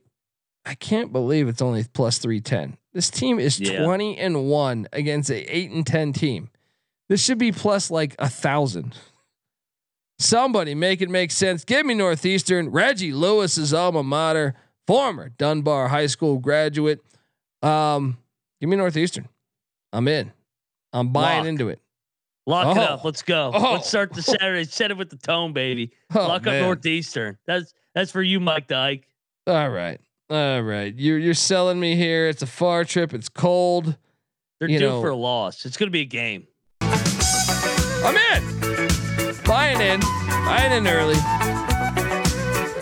[0.64, 2.76] I can't believe it's only plus three ten.
[2.92, 3.82] This team is yeah.
[3.82, 6.50] twenty and one against a eight and ten team.
[7.08, 8.96] This should be plus like a thousand.
[10.20, 11.64] Somebody make it make sense.
[11.64, 12.70] Give me Northeastern.
[12.70, 14.54] Reggie Lewis's alma mater,
[14.86, 17.00] former Dunbar High School graduate.
[17.62, 18.18] Um,
[18.60, 19.28] give me Northeastern.
[19.92, 20.32] I'm in.
[20.92, 21.48] I'm buying Lock.
[21.48, 21.80] into it.
[22.46, 22.70] Lock oh.
[22.70, 23.04] it up.
[23.04, 23.50] Let's go.
[23.52, 23.72] Oh.
[23.72, 24.62] Let's start the Saturday.
[24.62, 25.90] Set it with the tone, baby.
[26.14, 26.62] Oh, Lock man.
[26.62, 27.36] up Northeastern.
[27.48, 29.08] That's that's for you, Mike Dyke.
[29.46, 29.98] All right.
[30.28, 30.94] All right.
[30.94, 32.28] You're you're selling me here.
[32.28, 33.14] It's a far trip.
[33.14, 33.96] It's cold.
[34.60, 35.00] They're you due know.
[35.00, 35.64] for a loss.
[35.64, 36.46] It's gonna be a game.
[36.82, 39.34] I'm in.
[39.46, 40.00] Buying in.
[40.28, 41.16] Buying in early.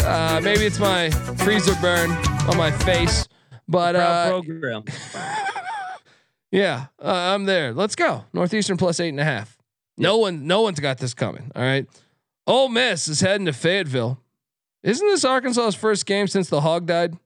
[0.05, 2.11] Uh, maybe it's my freezer burn
[2.49, 3.29] on my face,
[3.69, 4.83] but uh, program.
[6.51, 7.73] yeah, uh, I'm there.
[7.73, 8.25] Let's go.
[8.33, 9.57] Northeastern plus eight and a half.
[9.97, 11.53] No one, no one's got this coming.
[11.55, 11.87] All right.
[12.49, 14.19] Ole Miss is heading to Fayetteville.
[14.85, 17.17] Isn't this Arkansas's first game since the hog died?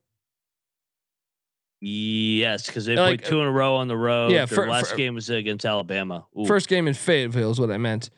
[1.80, 4.30] Yes, because they like, played two in a row on the road.
[4.30, 6.24] Yeah, Their for, last for, game was against Alabama.
[6.38, 6.46] Ooh.
[6.46, 8.10] First game in Fayetteville is what I meant.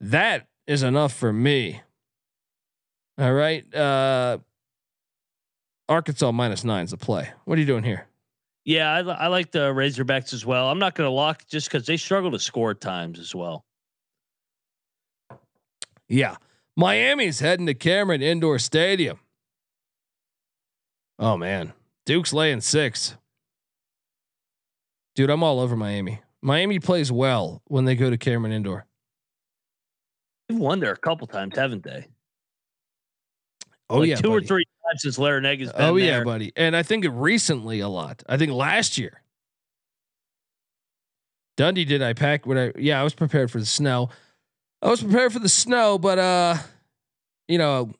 [0.00, 1.80] That is enough for me.
[3.18, 3.74] All right.
[3.74, 4.38] Uh,
[5.88, 7.30] Arkansas minus nine is a play.
[7.46, 8.06] What are you doing here?
[8.64, 10.68] Yeah, I, I like the Razorbacks as well.
[10.68, 13.64] I'm not going to lock just because they struggle to score at times as well.
[16.08, 16.36] Yeah.
[16.76, 19.18] Miami's heading to Cameron Indoor Stadium.
[21.18, 21.72] Oh, man.
[22.04, 23.16] Duke's laying six.
[25.14, 26.20] Dude, I'm all over Miami.
[26.42, 28.84] Miami plays well when they go to Cameron Indoor.
[30.48, 32.06] They've won there a couple times, haven't they?
[33.88, 34.44] Oh like yeah, two buddy.
[34.44, 36.24] or three times since Larrañaga's been Oh yeah, there.
[36.24, 36.52] buddy.
[36.56, 38.22] And I think recently a lot.
[38.28, 39.22] I think last year.
[41.56, 44.10] Dundee did I pack when I yeah, I was prepared for the snow.
[44.82, 46.56] I was prepared for the snow, but uh,
[47.48, 47.92] you know,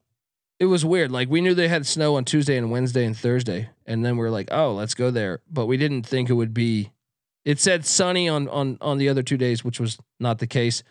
[0.59, 1.11] it was weird.
[1.11, 4.27] Like we knew they had snow on Tuesday and Wednesday and Thursday, and then we
[4.27, 5.41] are like, oh, let's go there.
[5.51, 6.93] But we didn't think it would be.
[7.45, 10.83] It said sunny on on on the other two days, which was not the case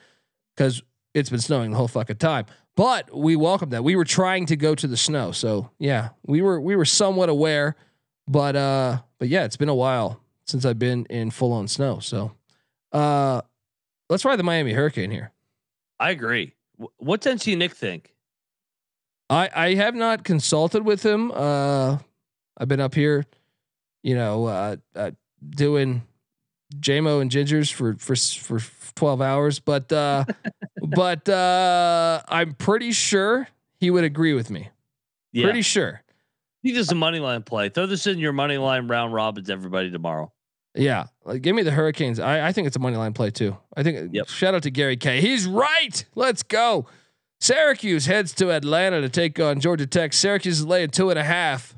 [0.56, 0.82] because
[1.14, 2.46] it's been snowing the whole fucking time.
[2.76, 3.84] But we welcomed that.
[3.84, 7.30] We were trying to go to the snow, so yeah, we were we were somewhat
[7.30, 7.76] aware.
[8.28, 12.00] But uh, but yeah, it's been a while since I've been in full on snow.
[12.00, 12.32] So,
[12.92, 13.42] uh,
[14.10, 15.32] let's ride the Miami Hurricane here.
[16.00, 16.54] I agree.
[16.98, 18.14] What's NC Nick think?
[19.30, 21.32] I I have not consulted with him.
[21.32, 21.98] Uh,
[22.58, 23.26] I've been up here,
[24.04, 25.12] you know, uh, uh
[25.50, 26.04] doing
[26.80, 28.60] JMO and Gingers for for for
[28.96, 30.26] twelve hours, but uh,
[30.82, 33.48] but uh, I'm pretty sure
[33.80, 34.70] he would agree with me.
[35.32, 35.46] Yeah.
[35.46, 36.02] Pretty sure.
[36.62, 37.70] He does a money line play.
[37.70, 40.32] Throw this in your money line round robins, everybody tomorrow.
[40.76, 42.20] Yeah, like, give me the Hurricanes.
[42.20, 43.58] I, I think it's a money line play too.
[43.76, 44.14] I think.
[44.14, 44.28] Yep.
[44.28, 45.22] Shout out to Gary K.
[45.22, 46.06] He's right.
[46.16, 46.86] Let's go.
[47.40, 50.14] Syracuse heads to Atlanta to take on Georgia Tech.
[50.14, 51.76] Syracuse is laying two and a half.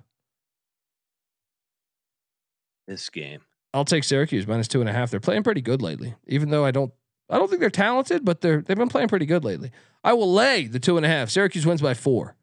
[2.88, 3.42] This game.
[3.74, 5.12] I'll take Syracuse minus two and a half.
[5.12, 6.92] They're playing pretty good lately, even though I don't.
[7.30, 9.72] I don't think they're talented, but they're they've been playing pretty good lately.
[10.04, 11.30] I will lay the two and a half.
[11.30, 12.37] Syracuse wins by four.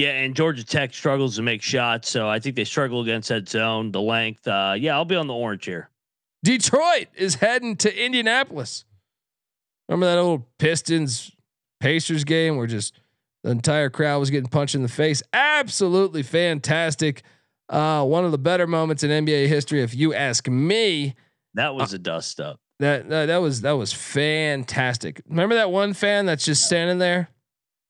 [0.00, 3.46] Yeah, and Georgia Tech struggles to make shots, so I think they struggle against that
[3.46, 4.48] zone, the length.
[4.48, 5.90] Uh, yeah, I'll be on the orange here.
[6.42, 8.86] Detroit is heading to Indianapolis.
[9.90, 11.32] Remember that old Pistons
[11.80, 12.98] Pacers game where just
[13.44, 15.22] the entire crowd was getting punched in the face?
[15.34, 17.22] Absolutely fantastic.
[17.68, 21.14] Uh, one of the better moments in NBA history, if you ask me.
[21.52, 22.58] That was uh, a dust up.
[22.78, 25.20] That, that that was that was fantastic.
[25.28, 27.28] Remember that one fan that's just standing there?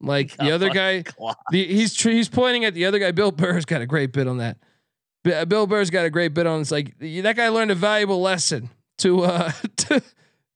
[0.01, 1.05] Like the other guy,
[1.51, 3.11] the, he's he's pointing at the other guy.
[3.13, 4.59] Bill Burr's got a great bit on that.
[5.25, 6.61] Uh, Bill Burr's got a great bit on.
[6.61, 10.03] It's like that guy learned a valuable lesson to uh to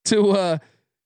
[0.07, 0.59] to uh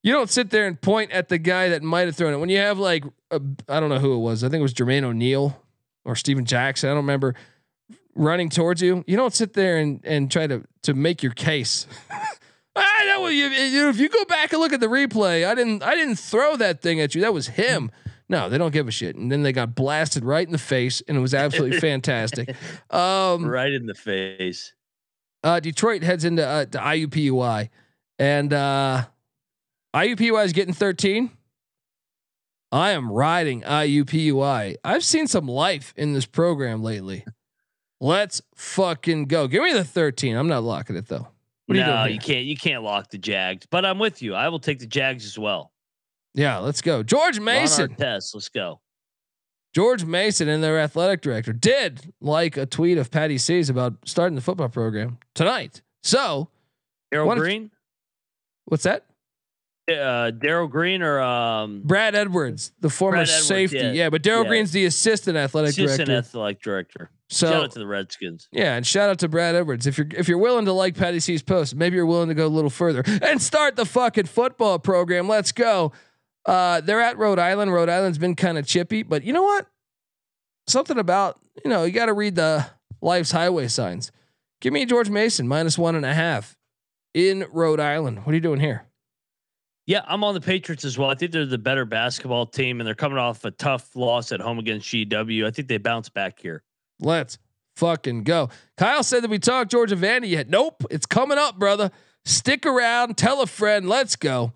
[0.03, 2.49] you don't sit there and point at the guy that might have thrown it when
[2.49, 4.45] you have like I don't know who it was.
[4.45, 5.61] I think it was Jermaine O'Neal
[6.05, 6.89] or Stephen Jackson.
[6.89, 7.35] I don't remember
[8.15, 9.05] running towards you.
[9.07, 11.87] You don't sit there and and try to to make your case.
[12.77, 15.83] I know you, you if you go back and look at the replay, I didn't
[15.83, 17.21] I didn't throw that thing at you.
[17.23, 17.91] That was him.
[18.29, 19.17] No, they don't give a shit.
[19.17, 22.55] And then they got blasted right in the face, and it was absolutely fantastic.
[22.91, 24.75] Um, right in the face.
[25.43, 27.71] Uh, Detroit heads into uh, to IUPUI,
[28.19, 29.05] and uh,
[29.95, 31.31] IUPUI is getting 13.
[32.71, 34.77] I am riding IUPUI.
[34.85, 37.25] I've seen some life in this program lately.
[38.01, 39.49] Let's fucking go.
[39.49, 40.37] Give me the 13.
[40.37, 41.29] I'm not locking it though.
[41.67, 42.45] What no, you, you can't.
[42.45, 43.67] You can't lock the Jags.
[43.67, 44.35] But I'm with you.
[44.35, 45.73] I will take the Jags as well.
[46.35, 47.03] Yeah, let's go.
[47.03, 47.95] George Mason.
[47.95, 48.35] Test.
[48.35, 48.81] Let's go.
[49.75, 54.35] George Mason and their athletic director did like a tweet of Patty C's about starting
[54.35, 55.83] the football program tonight.
[56.03, 56.49] So,
[57.11, 57.71] Darrell Green.
[58.65, 59.05] What's that?
[59.89, 63.79] Uh, Darrell Green or um, Brad Edwards, the former Edwards, safety.
[63.79, 64.49] Yeah, yeah but Darrell yeah.
[64.49, 66.17] Green's the assistant athletic assistant director.
[66.17, 67.11] athletic director.
[67.31, 68.49] So shout out to the Redskins.
[68.53, 69.87] Yeah, and shout out to Brad Edwards.
[69.87, 72.47] If you're if you're willing to like Patty C's post, maybe you're willing to go
[72.47, 75.29] a little further and start the fucking football program.
[75.29, 75.93] Let's go.
[76.49, 77.75] Uh, they're at Rhode Island.
[77.75, 79.67] Rhode Island's been kind of chippy, but you know what?
[80.67, 82.67] Something about you know you got to read the
[83.03, 84.11] life's highway signs.
[84.63, 86.57] Give me George Mason minus one and a half
[87.13, 88.25] in Rhode Island.
[88.25, 88.87] What are you doing here?
[89.87, 91.11] Yeah, I'm on the Patriots as well.
[91.11, 94.41] I think they're the better basketball team, and they're coming off a tough loss at
[94.41, 95.47] home against GW.
[95.47, 96.63] I think they bounce back here.
[96.99, 97.39] Let's
[97.77, 98.49] fucking go.
[98.79, 100.49] Kyle said that we talked Georgia Vandy yet.
[100.49, 101.91] Nope, it's coming up, brother.
[102.25, 103.87] Stick around, tell a friend.
[103.87, 104.55] Let's go.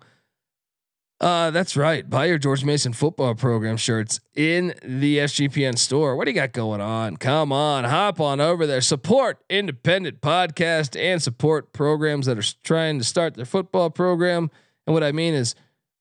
[1.23, 2.09] Uh, that's right.
[2.09, 6.17] Buy your George Mason football program shirts in the SGPN store.
[6.17, 7.15] What do you got going on?
[7.15, 8.81] Come on, hop on over there.
[8.81, 14.51] Support independent podcast and support programs that are trying to start their football program.
[14.85, 15.55] And what I mean is,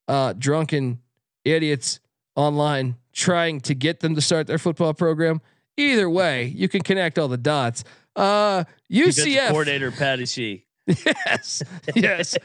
[0.08, 0.98] uh, drunken
[1.44, 2.00] idiots
[2.35, 5.40] online trying to get them to start their football program.
[5.76, 7.85] Either way, you can connect all the dots.
[8.16, 10.66] Uh, UCF coordinator Patty.
[10.88, 11.62] Yes,
[11.94, 12.37] yes.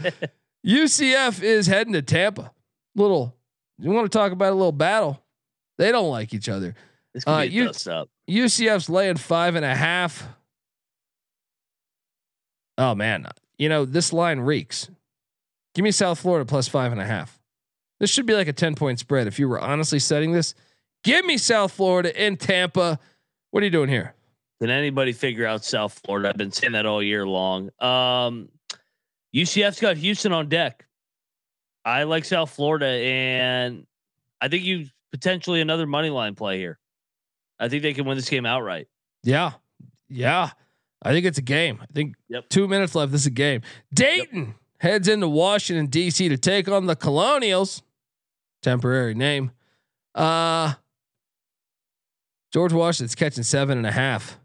[0.63, 2.51] UCF is heading to Tampa
[2.97, 3.35] little.
[3.77, 5.21] You want to talk about a little battle?
[5.77, 6.75] They don't like each other.
[7.13, 8.09] This could uh, be U- up.
[8.29, 10.27] UCF's laying five and a half.
[12.77, 14.89] Oh man, you know this line reeks.
[15.73, 17.39] Give me South Florida plus five and a half.
[17.99, 19.27] This should be like a ten point spread.
[19.27, 20.53] If you were honestly setting this,
[21.03, 22.99] give me South Florida in Tampa.
[23.51, 24.13] What are you doing here?
[24.59, 26.29] Can anybody figure out South Florida?
[26.29, 27.69] I've been saying that all year long.
[27.79, 28.49] Um,
[29.35, 30.86] UCF's got Houston on deck.
[31.87, 33.87] I like South Florida, and
[34.41, 36.79] I think you potentially another money line play here.
[37.57, 38.89] I think they can win this game outright.
[39.23, 39.53] Yeah,
[40.09, 40.49] yeah.
[41.01, 41.79] I think it's a game.
[41.81, 42.49] I think yep.
[42.49, 43.13] two minutes left.
[43.13, 43.61] This is a game.
[43.93, 44.55] Dayton yep.
[44.79, 46.27] heads into Washington D.C.
[46.27, 47.83] to take on the Colonials.
[48.61, 49.51] Temporary name.
[50.13, 50.73] Uh
[52.51, 54.37] George Washington's catching seven and a half.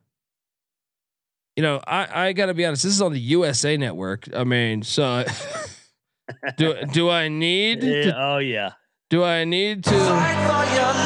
[1.56, 2.84] You know, I I gotta be honest.
[2.84, 4.28] This is on the USA Network.
[4.32, 5.24] I mean, so
[6.56, 7.82] do do I need?
[7.82, 8.72] Yeah, To, oh yeah.
[9.10, 11.02] do I need to?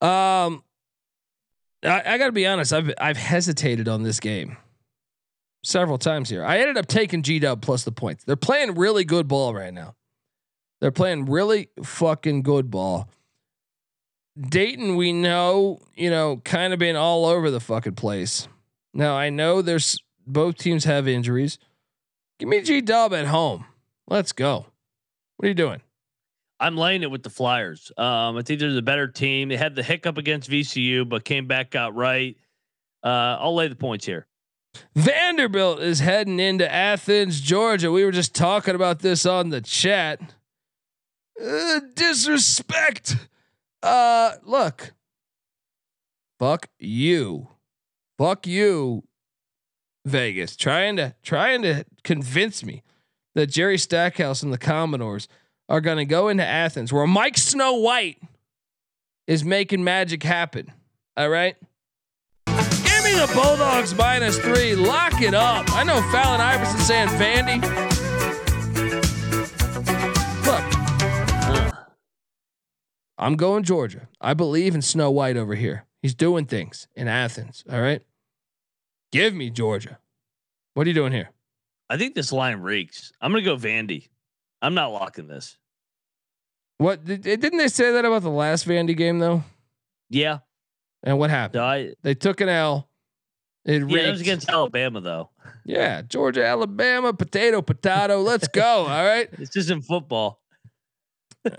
[0.00, 0.64] Um,
[1.84, 2.72] I, I got to be honest.
[2.72, 4.56] I've I've hesitated on this game
[5.62, 6.44] several times here.
[6.44, 8.24] I ended up taking G Dub plus the points.
[8.24, 9.94] They're playing really good ball right now.
[10.80, 13.08] They're playing really fucking good ball.
[14.40, 18.48] Dayton, we know, you know, kind of been all over the fucking place.
[18.94, 21.58] Now I know there's both teams have injuries.
[22.38, 23.66] Give me G Dub at home.
[24.08, 24.66] Let's go.
[25.36, 25.82] What are you doing?
[26.60, 27.90] I'm laying it with the Flyers.
[27.96, 29.48] Um, I think they're the better team.
[29.48, 32.36] They had the hiccup against VCU, but came back, got right.
[33.02, 34.26] Uh, I'll lay the points here.
[34.94, 37.90] Vanderbilt is heading into Athens, Georgia.
[37.90, 40.20] We were just talking about this on the chat.
[41.42, 43.16] Uh, disrespect.
[43.82, 44.92] Uh, look.
[46.38, 47.48] Fuck you.
[48.18, 49.04] Fuck you,
[50.04, 50.56] Vegas.
[50.56, 52.82] Trying to trying to convince me
[53.34, 55.28] that Jerry Stackhouse and the Commodores
[55.68, 58.20] are going to go into Athens where Mike Snow White
[59.26, 60.72] is making magic happen.
[61.16, 61.56] All right.
[62.46, 64.74] Give me the Bulldogs minus three.
[64.74, 65.70] Lock it up.
[65.72, 68.11] I know Fallon Iverson saying Vandy.
[73.22, 74.08] I'm going Georgia.
[74.20, 75.86] I believe in Snow White over here.
[76.02, 77.62] He's doing things in Athens.
[77.70, 78.02] All right.
[79.12, 79.98] Give me Georgia.
[80.74, 81.30] What are you doing here?
[81.88, 83.12] I think this line reeks.
[83.20, 84.08] I'm gonna go Vandy.
[84.60, 85.56] I'm not locking this.
[86.78, 89.44] What did, didn't they say that about the last Vandy game though?
[90.10, 90.38] Yeah,
[91.02, 91.60] And what happened?
[91.60, 92.88] no, I, They took an L.
[93.64, 95.30] It yeah, that was against Alabama though.
[95.64, 98.20] Yeah, Georgia, Alabama, potato, potato.
[98.20, 98.86] Let's go.
[98.86, 99.28] All right.
[99.38, 100.40] This isn't football.
[101.44, 101.50] Uh,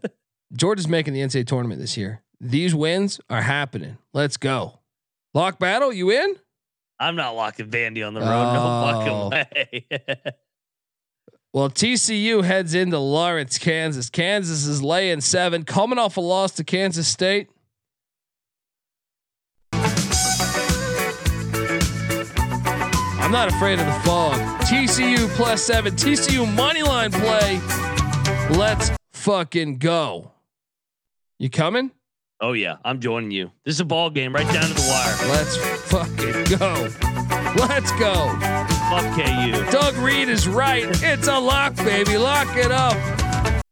[0.56, 2.22] Georgia's making the NCAA tournament this year.
[2.40, 3.98] These wins are happening.
[4.14, 4.80] Let's go.
[5.34, 6.36] Lock battle, you in?
[7.00, 8.28] I'm not locking Vandy on the road.
[8.28, 9.30] Oh.
[9.30, 9.46] No fucking
[9.82, 9.86] way.
[11.54, 14.10] Well, TCU heads into Lawrence, Kansas.
[14.10, 17.48] Kansas is laying seven, coming off a loss to Kansas State.
[23.22, 24.34] I'm not afraid of the fog.
[24.62, 25.94] TCU plus seven.
[25.96, 27.62] TCU money line play.
[28.58, 30.33] Let's fucking go.
[31.40, 31.92] You coming?
[32.42, 33.52] oh yeah, I'm joining you.
[33.64, 35.30] This is a ball game right down to the wire.
[35.32, 35.58] Let's
[35.90, 36.90] fucking go.
[37.56, 38.38] Let's go.
[38.90, 39.72] Fuck KU.
[39.72, 40.86] Doug Reed is right.
[41.02, 42.18] It's a lock, baby.
[42.18, 43.64] Lock it up.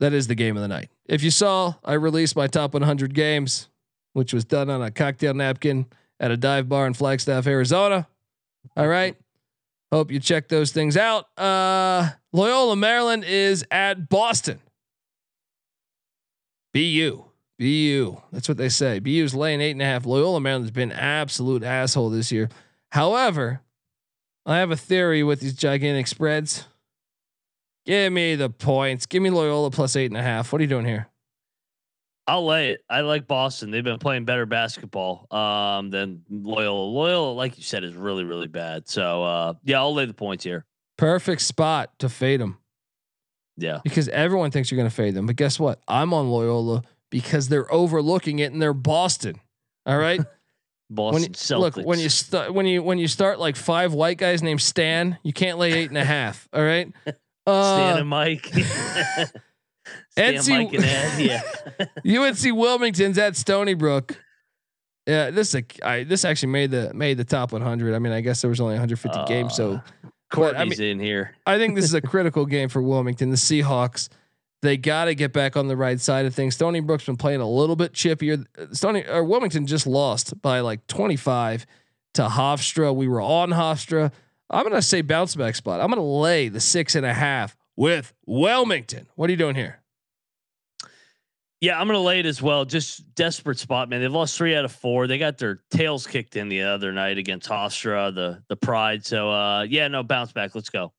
[0.00, 0.90] That is the game of the night.
[1.06, 3.68] If you saw, I released my top 100 games,
[4.14, 5.86] which was done on a cocktail napkin
[6.18, 8.06] at a dive bar in Flagstaff, Arizona.
[8.76, 9.16] All right.
[9.92, 11.26] Hope you check those things out.
[11.38, 14.60] Uh, Loyola, Maryland is at Boston.
[16.76, 17.24] BU.
[17.58, 18.20] BU.
[18.32, 18.98] That's what they say.
[18.98, 20.04] BU's laying eight and a half.
[20.04, 22.50] Loyola, Maryland's been absolute asshole this year.
[22.92, 23.62] However,
[24.44, 26.66] I have a theory with these gigantic spreads.
[27.86, 29.06] Give me the points.
[29.06, 30.52] Give me Loyola plus eight and a half.
[30.52, 31.08] What are you doing here?
[32.26, 32.84] I'll lay it.
[32.90, 33.70] I like Boston.
[33.70, 36.84] They've been playing better basketball um, than Loyola.
[36.90, 38.86] Loyola, like you said, is really really bad.
[38.86, 40.66] So uh, yeah, I'll lay the points here.
[40.98, 42.58] Perfect spot to fade them
[43.56, 45.26] Yeah, because everyone thinks you're going to fade them.
[45.26, 45.80] But guess what?
[45.88, 49.40] I'm on Loyola because they're overlooking it and they're Boston.
[49.86, 50.20] All right.
[50.90, 51.58] Boston when you, Celtics.
[51.76, 55.18] look when you start when you when you start like five white guys named Stan,
[55.24, 56.48] you can't lay eight and a half.
[56.52, 56.92] All right.
[57.02, 57.14] Stan
[57.46, 58.46] Uh, and Mike.
[58.46, 61.42] Stan, NC Mike, and Ed.
[62.04, 62.20] Yeah.
[62.20, 64.20] UNC Wilmington's at Stony Brook.
[65.06, 67.94] Yeah, this is a, I, this actually made the made the top 100.
[67.94, 69.80] I mean, I guess there was only 150 games, so
[70.30, 71.36] But, I Courtney's in here.
[71.46, 73.30] I think this is a critical game for Wilmington.
[73.30, 74.08] The Seahawks,
[74.62, 76.54] they got to get back on the right side of things.
[76.54, 78.44] Stony Brook's been playing a little bit chippier.
[78.74, 81.66] Stony or Wilmington just lost by like 25
[82.14, 82.94] to Hofstra.
[82.94, 84.12] We were on Hofstra.
[84.50, 85.80] I'm gonna say bounce back spot.
[85.80, 89.06] I'm gonna lay the six and a half with Wilmington.
[89.16, 89.80] What are you doing here?
[91.60, 92.64] Yeah, I'm gonna lay it as well.
[92.64, 94.02] Just desperate spot, man.
[94.02, 95.06] They've lost three out of four.
[95.06, 99.06] They got their tails kicked in the other night against Hofstra, the the Pride.
[99.06, 100.54] So uh, yeah, no bounce back.
[100.54, 100.92] Let's go.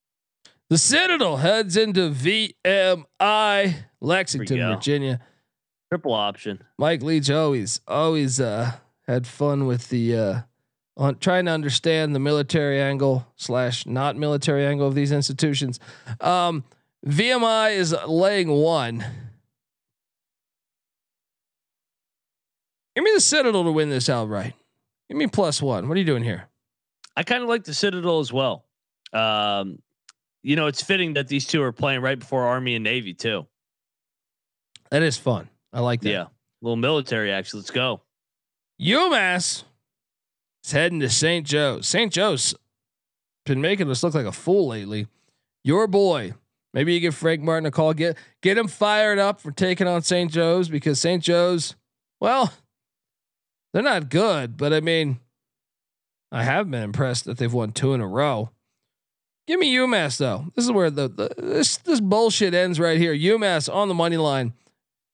[0.69, 4.57] The Citadel heads into VMI Lexington.
[4.57, 5.21] Virginia.
[5.89, 6.61] Triple option.
[6.77, 8.71] Mike Leach always always uh,
[9.07, 10.39] had fun with the uh,
[10.97, 15.79] on trying to understand the military angle slash not military angle of these institutions.
[16.19, 16.65] Um,
[17.05, 19.05] VMI is laying one.
[22.97, 24.55] Give me the Citadel to win this outright.
[25.07, 25.87] Give me plus one.
[25.87, 26.49] What are you doing here?
[27.15, 28.65] I kind of like the Citadel as well.
[29.13, 29.83] Um,
[30.41, 33.45] you know, it's fitting that these two are playing right before Army and Navy too.
[34.89, 35.47] That is fun.
[35.71, 36.09] I like that.
[36.09, 36.29] Yeah, a
[36.63, 37.59] little military action.
[37.59, 38.01] Let's go.
[38.81, 39.63] UMass
[40.65, 41.45] is heading to St.
[41.45, 41.87] Joe's.
[41.87, 42.11] St.
[42.11, 42.55] Joe's
[43.45, 45.05] been making us look like a fool lately.
[45.63, 46.33] Your boy.
[46.73, 47.93] Maybe you give Frank Martin a call.
[47.93, 50.31] Get get him fired up for taking on St.
[50.31, 51.21] Joe's because St.
[51.21, 51.75] Joe's,
[52.19, 52.51] well,
[53.77, 55.19] they're not good, but I mean,
[56.31, 58.49] I have been impressed that they've won two in a row.
[59.45, 60.47] Give me UMass though.
[60.55, 63.13] This is where the, the this this bullshit ends right here.
[63.13, 64.53] UMass on the money line,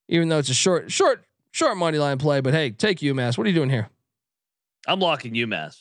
[0.08, 2.40] even though it's a short short short money line play.
[2.40, 3.38] But hey, take UMass.
[3.38, 3.90] What are you doing here?
[4.88, 5.76] I'm locking UMass.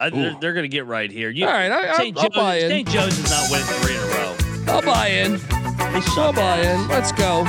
[0.00, 1.28] I, they're, they're going to get right here.
[1.28, 2.16] You, All right, I, St.
[2.16, 2.70] I'll, I'll Joe's, buy in.
[2.70, 2.88] St.
[2.88, 4.72] Joe's is not winning three in a row.
[4.74, 5.40] I'll buy in.
[6.16, 6.88] I'll buy in.
[6.88, 7.44] Let's go.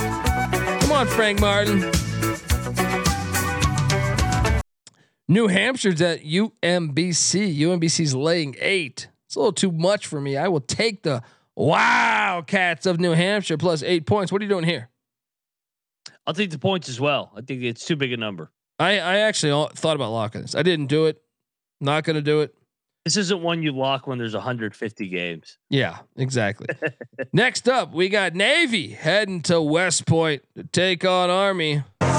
[0.81, 1.89] Come on, Frank Martin.
[5.27, 7.57] New Hampshire's at UMBC.
[7.57, 9.07] UMBC's laying eight.
[9.27, 10.37] It's a little too much for me.
[10.37, 11.23] I will take the
[11.55, 14.31] Wildcats of New Hampshire plus eight points.
[14.31, 14.89] What are you doing here?
[16.27, 17.31] I'll take the points as well.
[17.35, 18.51] I think it's too big a number.
[18.77, 20.53] I, I actually thought about locking this.
[20.53, 21.21] I didn't do it.
[21.81, 22.53] Not going to do it.
[23.03, 25.57] This isn't one you lock when there's 150 games.
[25.69, 26.67] Yeah, exactly.
[27.33, 31.83] Next up, we got Navy heading to West Point to take on Army.
[31.99, 32.15] When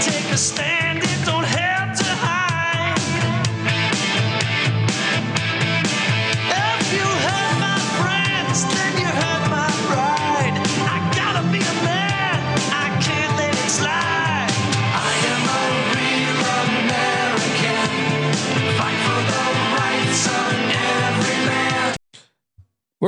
[0.00, 1.07] take a stand.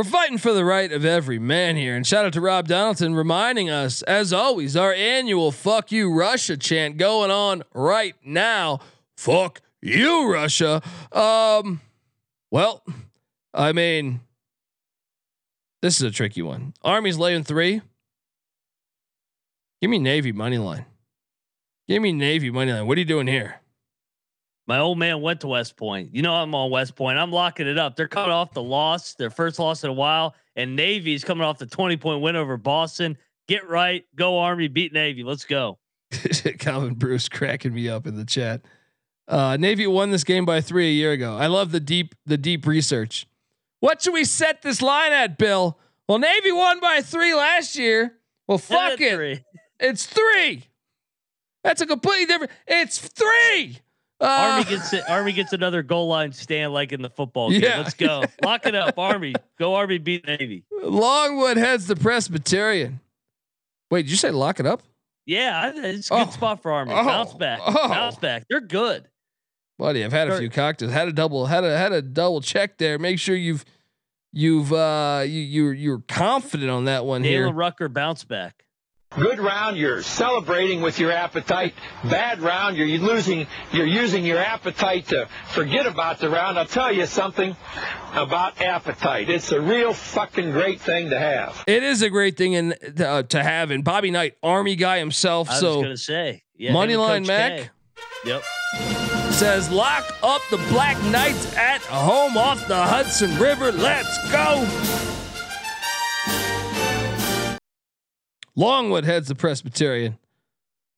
[0.01, 1.95] We're fighting for the right of every man here.
[1.95, 6.57] And shout out to Rob Donaldson reminding us, as always, our annual fuck you Russia
[6.57, 8.79] chant going on right now.
[9.19, 10.81] Fuck you, Russia.
[11.13, 11.83] Um,
[12.51, 12.83] well,
[13.53, 14.21] I mean,
[15.83, 16.73] this is a tricky one.
[16.83, 17.83] Army's laying three.
[19.83, 20.87] Give me Navy money line.
[21.87, 22.87] Give me Navy money line.
[22.87, 23.61] What are you doing here?
[24.71, 26.15] My old man went to West Point.
[26.15, 27.19] You know I'm on West Point.
[27.19, 27.97] I'm locking it up.
[27.97, 31.59] They're coming off the loss, their first loss in a while, and Navy's coming off
[31.59, 33.19] the 20 point win over Boston.
[33.49, 35.25] Get right, go Army, beat Navy.
[35.25, 35.81] Let's go.
[36.61, 38.61] Calvin Bruce cracking me up in the chat.
[39.27, 41.37] Uh, Navy won this game by three a year ago.
[41.37, 43.27] I love the deep the deep research.
[43.81, 45.81] What should we set this line at, Bill?
[46.09, 48.21] Well, Navy won by three last year.
[48.47, 49.17] Well, fuck it.
[49.17, 49.45] three.
[49.81, 50.63] It's three.
[51.65, 52.53] That's a completely different.
[52.69, 53.81] It's three.
[54.21, 55.09] Uh, Army gets it.
[55.09, 57.63] Army gets another goal line stand like in the football game.
[57.63, 57.79] Yeah.
[57.79, 58.23] Let's go.
[58.45, 59.35] Lock it up, Army.
[59.59, 60.65] Go Army, beat Navy.
[60.83, 63.01] Longwood heads the Presbyterian.
[63.91, 64.83] Wait, did you say lock it up?
[65.27, 66.31] Yeah, it's a good Oh.
[66.31, 66.93] spot for Army.
[66.95, 67.05] Oh.
[67.05, 67.61] Bounce back.
[67.65, 67.89] Oh.
[67.89, 68.45] Bounce back.
[68.51, 69.09] They're good.
[69.79, 70.93] Buddy, I've had a few cocktails.
[70.93, 71.47] Had a double.
[71.47, 72.99] Had a had a double check there.
[72.99, 73.65] Make sure you've
[74.33, 77.41] you've uh you you're you're confident on that one here.
[77.45, 78.67] Dalen Rucker bounce back.
[79.19, 81.75] Good round, you're celebrating with your appetite.
[82.05, 86.57] Bad round, you're losing, you're using your appetite to forget about the round.
[86.57, 87.57] I'll tell you something
[88.13, 89.29] about appetite.
[89.29, 91.65] It's a real fucking great thing to have.
[91.67, 93.73] It is a great thing in uh, to have.
[93.73, 96.45] And Bobby Knight, Army guy himself, I was so gonna say.
[96.57, 97.71] Yeah, money line Mac K.
[98.27, 98.45] Yep.
[99.33, 103.73] says lock up the Black Knights at home off the Hudson River.
[103.73, 105.10] Let's go.
[108.61, 110.19] Longwood heads the Presbyterian.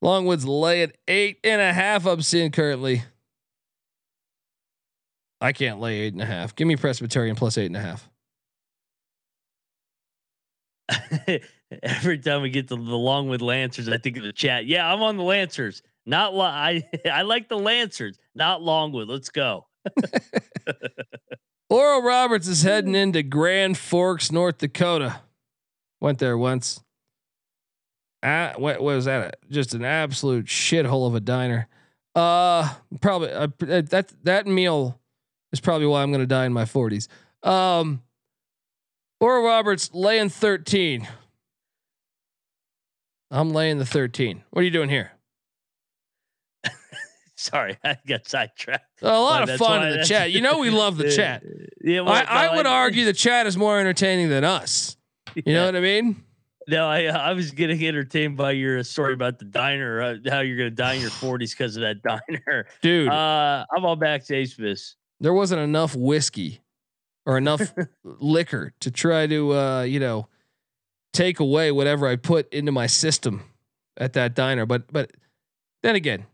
[0.01, 2.07] Longwood's laying eight and a half.
[2.07, 3.05] I'm seeing currently.
[5.41, 6.57] I can't lay eight and a half.
[6.57, 8.11] Give me Presbyterian plus eight and a half.
[11.85, 14.67] Every time we get to the Longwood Lancers, I think of the chat.
[14.67, 15.83] Yeah, I'm on the Lancers.
[16.05, 16.83] Not I.
[17.13, 19.07] I like the Lancers, not Longwood.
[19.07, 19.67] Let's go.
[21.71, 25.21] Oral Roberts is heading into Grand Forks, North Dakota.
[26.01, 26.81] Went there once.
[28.23, 29.37] Ah, what, what was that?
[29.51, 31.69] Just an absolute shithole of a diner.
[32.15, 32.69] Uh,
[33.01, 35.01] probably uh, that that meal
[35.53, 37.09] is probably why I'm going to die in my 40s.
[37.43, 38.03] Um,
[39.21, 41.09] Oral Roberts laying 13.
[43.31, 44.45] I'm laying the 13.
[44.51, 45.13] What are you doing here?
[47.37, 49.03] Sorry, I got sidetracked.
[49.03, 50.31] A lot Why, of fun in the chat.
[50.31, 51.43] You know we love the chat.
[51.83, 54.97] Yeah, well, I, I would argue the chat is more entertaining than us.
[55.35, 56.23] You know what I mean?
[56.69, 60.41] No, I uh, I was getting entertained by your story about the diner, uh, how
[60.41, 62.67] you're gonna die in your 40s because of that diner.
[62.81, 64.57] Dude, Uh, I'm all back to Ace
[65.21, 66.61] there wasn't enough whiskey
[67.27, 67.73] or enough
[68.05, 70.29] liquor to try to uh, you know
[71.13, 73.45] take away whatever I put into my system
[73.97, 74.67] at that diner.
[74.67, 75.13] But but
[75.83, 76.27] then again,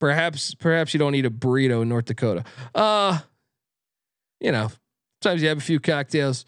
[0.00, 2.44] perhaps perhaps you don't eat a burrito in North Dakota.
[2.74, 3.18] Uh
[4.40, 4.70] you know,
[5.22, 6.44] sometimes you have a few cocktails.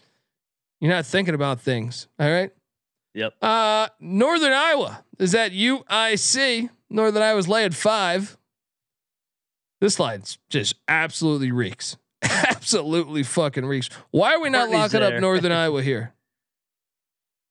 [0.79, 2.07] You're not thinking about things.
[2.19, 2.51] All right.
[3.13, 3.33] Yep.
[3.41, 6.69] Uh Northern Iowa is at UIC.
[6.89, 8.37] Northern Iowa's laying five.
[9.79, 11.97] This line's just absolutely reeks.
[12.23, 13.89] absolutely fucking reeks.
[14.11, 15.15] Why are we not Courtney's locking there.
[15.15, 16.13] up Northern Iowa here?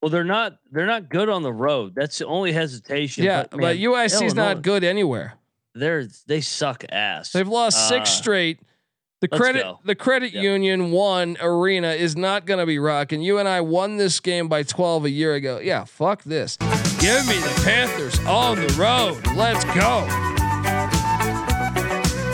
[0.00, 1.94] Well, they're not they're not good on the road.
[1.94, 3.24] That's the only hesitation.
[3.24, 5.34] Yeah, but, but man, UIC's Illinois, not good anywhere.
[5.74, 7.32] They're they suck ass.
[7.32, 8.61] They've lost six Uh, straight.
[9.20, 9.80] The let's credit go.
[9.84, 10.40] the credit Yeah.
[10.42, 13.20] union one arena is not going to be rocking.
[13.20, 15.58] UNI won this game by 12 a year ago.
[15.62, 16.56] Yeah, fuck this.
[16.56, 19.20] Give me the Panthers on the road.
[19.36, 20.06] Let's go.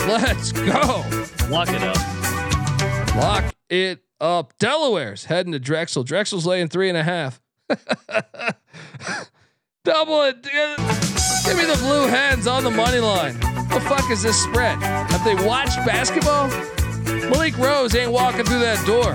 [0.07, 1.05] Let's go.
[1.51, 3.17] Lock it up.
[3.17, 4.57] Lock it up.
[4.59, 6.05] Delaware's heading to Drexel.
[6.05, 7.41] Drexel's laying three and a half.
[9.87, 10.43] Double it.
[10.43, 13.37] Give me the blue hens on the money line.
[13.37, 14.83] What The fuck is this spread?
[14.83, 16.49] Have they watched basketball?
[17.31, 19.15] Malik Rose ain't walking through that door.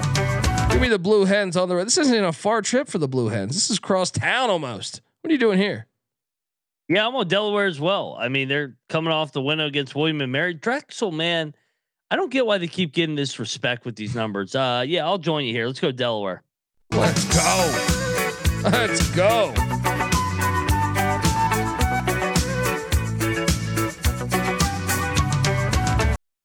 [0.71, 1.87] Give me the blue hens on the road.
[1.87, 3.53] This isn't even a far trip for the blue hens.
[3.53, 5.01] This is cross town almost.
[5.19, 5.87] What are you doing here?
[6.87, 8.15] Yeah, I'm on Delaware as well.
[8.17, 10.53] I mean, they're coming off the win against William and Mary.
[10.53, 11.53] Drexel, man,
[12.09, 14.55] I don't get why they keep getting this respect with these numbers.
[14.55, 15.67] Uh, yeah, I'll join you here.
[15.67, 16.43] Let's go Delaware.
[16.91, 18.69] Let's go.
[18.69, 19.53] Let's go.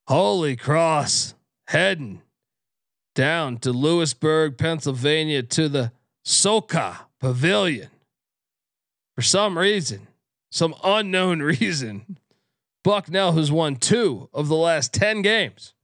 [0.09, 1.35] Holy Cross
[1.67, 2.23] heading
[3.17, 5.91] down to Lewisburg, Pennsylvania to the
[6.25, 7.91] Sojka Pavilion.
[9.17, 10.07] For some reason,
[10.51, 12.19] some unknown reason,
[12.85, 15.75] Bucknell, who's won two of the last 10 games,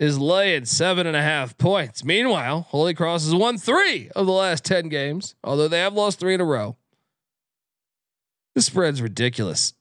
[0.00, 2.04] is laying seven and a half points.
[2.04, 6.18] Meanwhile, Holy Cross has won three of the last 10 games, although they have lost
[6.18, 6.76] three in a row.
[8.54, 9.74] This spread's ridiculous.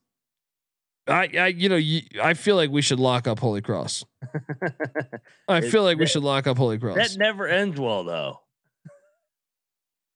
[1.08, 4.06] I, I, you know, you, I feel like we should lock up Holy Cross.
[5.50, 6.96] I It- feel like we that- should lock up Holy Cross.
[6.96, 8.40] That never ends well, though.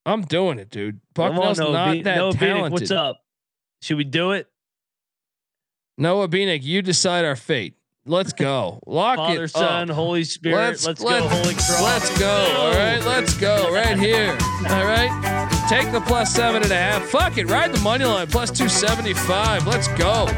[0.05, 1.01] I'm doing it, dude.
[1.15, 2.71] Come on, not Be- that Noah Beanick, talented.
[2.71, 3.17] What's up?
[3.81, 4.47] Should we do it?
[5.97, 7.73] Noah Beanick, you decide our fate.
[8.05, 8.79] Let's go.
[8.87, 9.95] Lock Father, it Son, up.
[9.95, 10.55] Holy Spirit.
[10.55, 11.81] Let's- Let's, let's- go, Holy Cross.
[11.81, 12.55] Let's go.
[12.57, 14.31] All right, let's go right here.
[14.69, 17.03] All right, take the plus seven and a half.
[17.09, 19.67] Fuck it, ride the money line plus two seventy five.
[19.67, 20.29] Let's go.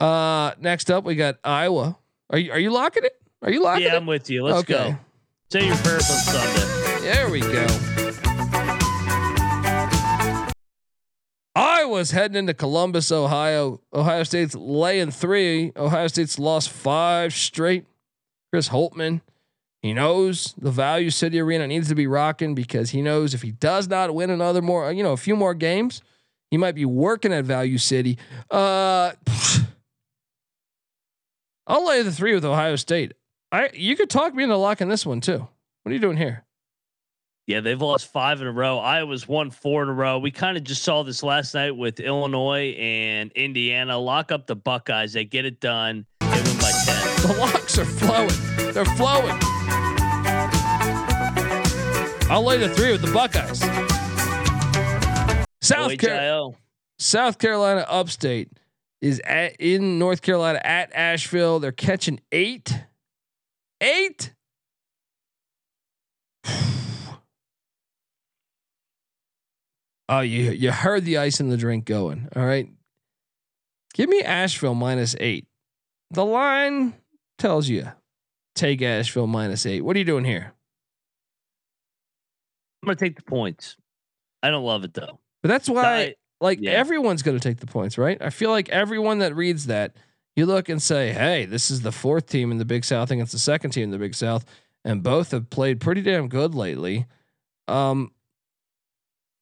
[0.00, 1.96] Uh, next up we got Iowa.
[2.30, 3.12] Are you are you locking it?
[3.42, 3.96] Are you locking Yeah, it?
[3.98, 4.42] I'm with you.
[4.44, 4.72] Let's Okay.
[4.92, 4.96] go.
[5.50, 7.00] Say your prayers on Sunday.
[7.02, 7.66] There we go.
[11.54, 13.80] Iowa's heading into Columbus, Ohio.
[13.92, 15.72] Ohio State's laying three.
[15.76, 17.84] Ohio State's lost five straight.
[18.52, 19.20] Chris Holtmann,
[19.82, 23.50] he knows the Value City Arena needs to be rocking because he knows if he
[23.50, 26.02] does not win another more, you know, a few more games,
[26.50, 28.16] he might be working at Value City.
[28.50, 29.12] Uh,
[31.70, 33.14] I'll lay the three with Ohio State.
[33.52, 35.46] I you could talk me into locking this one too.
[35.82, 36.44] What are you doing here?
[37.46, 38.78] Yeah, they've lost five in a row.
[38.78, 40.18] Iowa's won four in a row.
[40.18, 43.98] We kind of just saw this last night with Illinois and Indiana.
[43.98, 45.12] Lock up the Buckeyes.
[45.12, 46.06] They get it done.
[46.20, 47.06] They win by 10.
[47.20, 48.72] The locks are flowing.
[48.72, 49.36] They're flowing.
[52.30, 53.60] I'll lay the three with the Buckeyes.
[55.60, 56.52] South, Car-
[56.98, 58.48] South Carolina Upstate
[59.00, 61.58] is at, in North Carolina at Asheville.
[61.60, 62.84] They're catching eight.
[63.80, 64.34] Eight.
[70.12, 72.28] Oh, you you heard the ice in the drink going.
[72.34, 72.68] All right.
[73.94, 75.46] Give me Asheville minus eight.
[76.10, 76.94] The line
[77.38, 77.86] tells you
[78.56, 79.82] take Asheville minus eight.
[79.82, 80.52] What are you doing here?
[82.82, 83.76] I'm going to take the points.
[84.42, 85.20] I don't love it, though.
[85.42, 86.72] But that's why, I- like, yeah.
[86.72, 88.20] everyone's going to take the points, right?
[88.20, 89.94] I feel like everyone that reads that,
[90.36, 93.32] you look and say, hey, this is the fourth team in the Big South against
[93.32, 94.44] the second team in the Big South,
[94.84, 97.06] and both have played pretty damn good lately.
[97.68, 98.12] Um,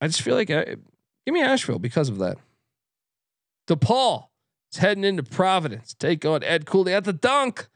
[0.00, 2.38] I just feel like, uh, give me Asheville because of that.
[3.68, 4.28] DePaul
[4.72, 5.94] is heading into Providence.
[5.94, 7.68] Take on Ed Cooley at the dunk.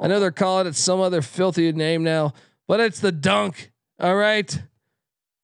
[0.00, 2.34] I know they're calling it some other filthy name now,
[2.68, 3.72] but it's the dunk.
[3.98, 4.62] All right.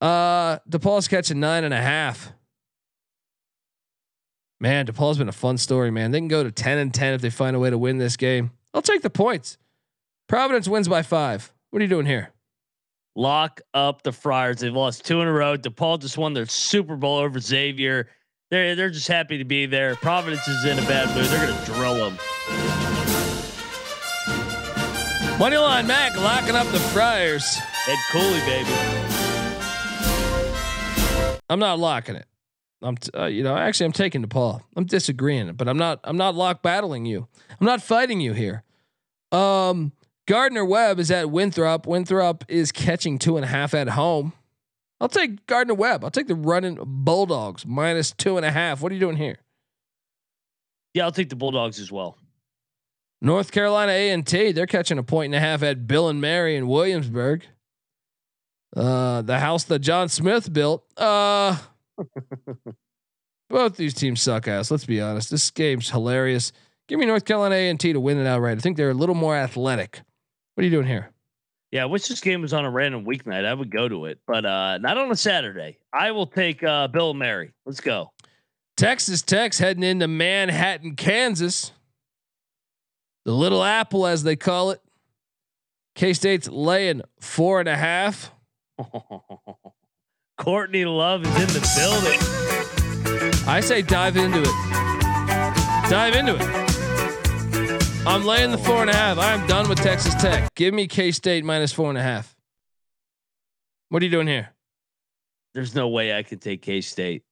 [0.01, 2.33] Uh, DePaul's catching nine and a half.
[4.61, 6.11] Man, DePaul's been a fun story, man.
[6.11, 8.17] They can go to 10 and 10 if they find a way to win this
[8.17, 8.51] game.
[8.75, 9.57] I'll take the points.
[10.29, 11.53] Providence wins by five.
[11.71, 12.33] What are you doing here?
[13.15, 14.59] lock up the Friars.
[14.61, 15.57] They've lost two in a row.
[15.57, 18.09] DePaul just won their Super Bowl over Xavier.
[18.51, 19.95] They're they're just happy to be there.
[19.97, 21.27] Providence is in a bad mood.
[21.27, 22.19] They're gonna drill them.
[25.39, 27.59] Money line Mac locking up the Friars.
[27.89, 28.71] Ed Cooley, baby.
[31.49, 32.27] I'm not locking it.
[32.83, 34.63] I'm, t- uh, you know, actually, I'm taking DePaul.
[34.77, 36.01] I'm disagreeing, but I'm not.
[36.05, 37.29] I'm not lock battling you.
[37.61, 38.63] I'm not fighting you here.
[39.33, 39.93] Um,
[40.27, 41.87] Gardner Webb is at Winthrop.
[41.87, 44.33] Winthrop is catching two and a half at home.
[45.01, 46.05] I'll take Gardner Webb.
[46.05, 48.81] I'll take the running Bulldogs minus two and a half.
[48.81, 49.39] What are you doing here?
[50.95, 52.17] Yeah, I'll take the Bulldogs as well.
[53.23, 54.53] North Carolina A and T.
[54.53, 57.45] They're catching a point and a half at Bill and Mary in Williamsburg.
[58.75, 60.85] Uh, the house that John Smith built.
[60.97, 61.59] Uh,
[63.49, 64.71] both these teams suck ass.
[64.71, 65.31] Let's be honest.
[65.31, 66.53] This game's hilarious.
[66.89, 68.59] Give me North Carolina A and T to win it outright.
[68.59, 70.01] I think they're a little more athletic.
[70.55, 71.11] What are you doing here?
[71.71, 73.45] Yeah, I wish this game was on a random weeknight.
[73.45, 75.79] I would go to it, but uh, not on a Saturday.
[75.93, 77.53] I will take uh, Bill and Mary.
[77.65, 78.11] Let's go.
[78.77, 81.71] Texas Tech's heading into Manhattan, Kansas.
[83.25, 84.81] The Little Apple, as they call it.
[85.95, 88.33] K State's laying four and a half.
[90.41, 93.47] Courtney Love is in the building.
[93.47, 95.91] I say dive into it.
[95.91, 98.07] Dive into it.
[98.07, 99.19] I'm laying the four and a half.
[99.19, 100.49] I'm done with Texas Tech.
[100.55, 102.35] Give me K State minus four and a half.
[103.91, 104.49] What are you doing here?
[105.53, 107.23] There's no way I could take K State.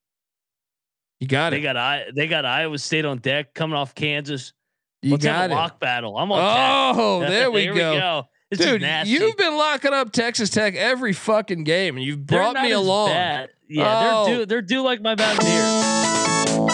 [1.19, 1.63] You got They it.
[1.63, 4.53] got I they got Iowa State on deck coming off Kansas.
[5.01, 5.57] You Let's have got a it.
[5.57, 6.19] lock battle.
[6.19, 6.95] I'm on.
[6.95, 7.29] Oh, Tech.
[7.31, 8.29] there we go.
[8.51, 9.13] Is Dude, nasty.
[9.13, 13.11] you've been locking up Texas Tech every fucking game, and you've brought me along.
[13.11, 13.51] bad.
[13.69, 14.25] Yeah, Oh.
[14.25, 14.47] they're due.
[14.47, 16.65] They're due like my bad Mountaineers.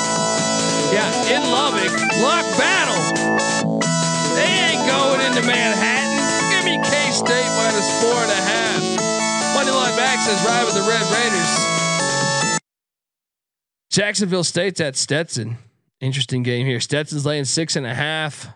[0.94, 1.90] Yeah, in Lubbock,
[2.22, 3.02] lock battle.
[4.36, 6.14] They ain't going into Manhattan.
[6.54, 8.82] Give me K State minus four and a half.
[9.56, 12.60] Money line Mac says ride with the Red Raiders.
[13.90, 15.58] Jacksonville State's at Stetson.
[16.00, 16.80] Interesting game here.
[16.80, 18.48] Stetson's laying six and a half.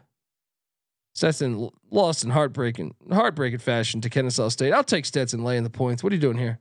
[1.18, 4.72] Stetson lost in heartbreaking, heartbreaking fashion to Kennesaw State.
[4.72, 6.04] I'll take Stetson laying the points.
[6.04, 6.60] What are you doing here?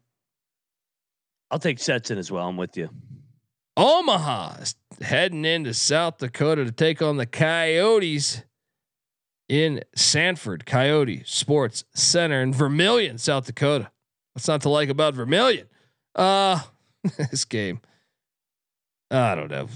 [1.52, 2.48] I'll take Stetson as well.
[2.48, 2.90] I'm with you.
[3.78, 8.42] Omaha is heading into South Dakota to take on the Coyotes
[9.48, 13.92] in Sanford Coyote Sports Center in Vermilion, South Dakota.
[14.34, 15.68] What's not to like about Vermilion?
[16.16, 16.62] Uh
[17.30, 17.80] this game.
[19.12, 19.68] I don't know.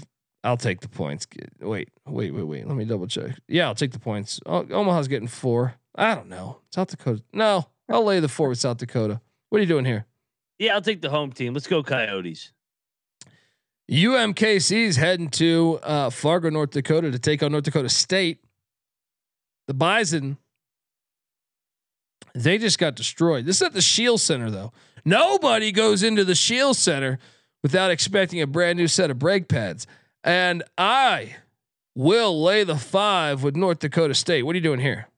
[0.44, 1.26] I'll take the points.
[1.60, 2.66] Wait, wait, wait, wait.
[2.66, 3.38] Let me double check.
[3.48, 4.40] Yeah, I'll take the points.
[4.46, 5.74] Omaha's getting four.
[5.94, 6.58] I don't know.
[6.74, 7.22] South Dakota.
[7.32, 9.20] No, I'll lay the four with South Dakota.
[9.50, 10.06] What are you doing here?
[10.58, 11.54] Yeah, I'll take the home team.
[11.54, 12.52] Let's go Coyotes.
[13.90, 18.42] UMKC's heading to uh, Fargo, North Dakota to take on North Dakota State.
[19.66, 20.38] The Bison,
[22.34, 23.44] they just got destroyed.
[23.44, 24.72] This is at the Scheels Center, though.
[25.04, 27.18] Nobody goes into the Scheels Center
[27.62, 29.86] without expecting a brand new set of brake pads.
[30.24, 31.36] And I
[31.94, 34.44] will lay the five with North Dakota State.
[34.44, 35.08] What are you doing here?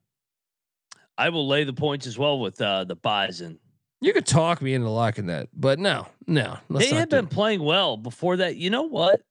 [1.17, 3.59] I will lay the points as well with uh, the Bison.
[4.01, 6.59] You could talk me into locking that, but no, no.
[6.69, 7.31] they have been it.
[7.31, 8.57] playing well before that.
[8.57, 9.21] You know what?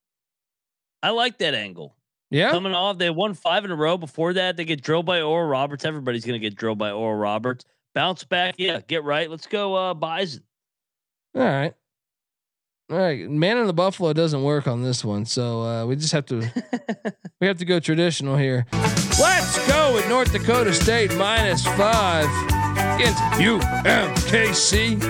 [1.03, 1.95] I like that angle.
[2.31, 2.51] Yeah.
[2.51, 3.99] Coming off, they won five in a row.
[3.99, 5.85] Before that, they get drilled by Oral Roberts.
[5.85, 7.67] Everybody's going to get drilled by Oral Roberts.
[7.95, 8.55] Bounce back.
[8.59, 9.31] Yeah, get right.
[9.31, 10.43] Let's go, uh, Bison.
[11.37, 11.75] All right.
[12.91, 13.29] All right.
[13.31, 15.25] Man in the Buffalo doesn't work on this one.
[15.25, 16.37] So uh, we just have to
[17.41, 18.67] we have to go traditional here.
[19.19, 22.27] Let's go with North Dakota State minus five
[22.97, 25.01] against UMKC.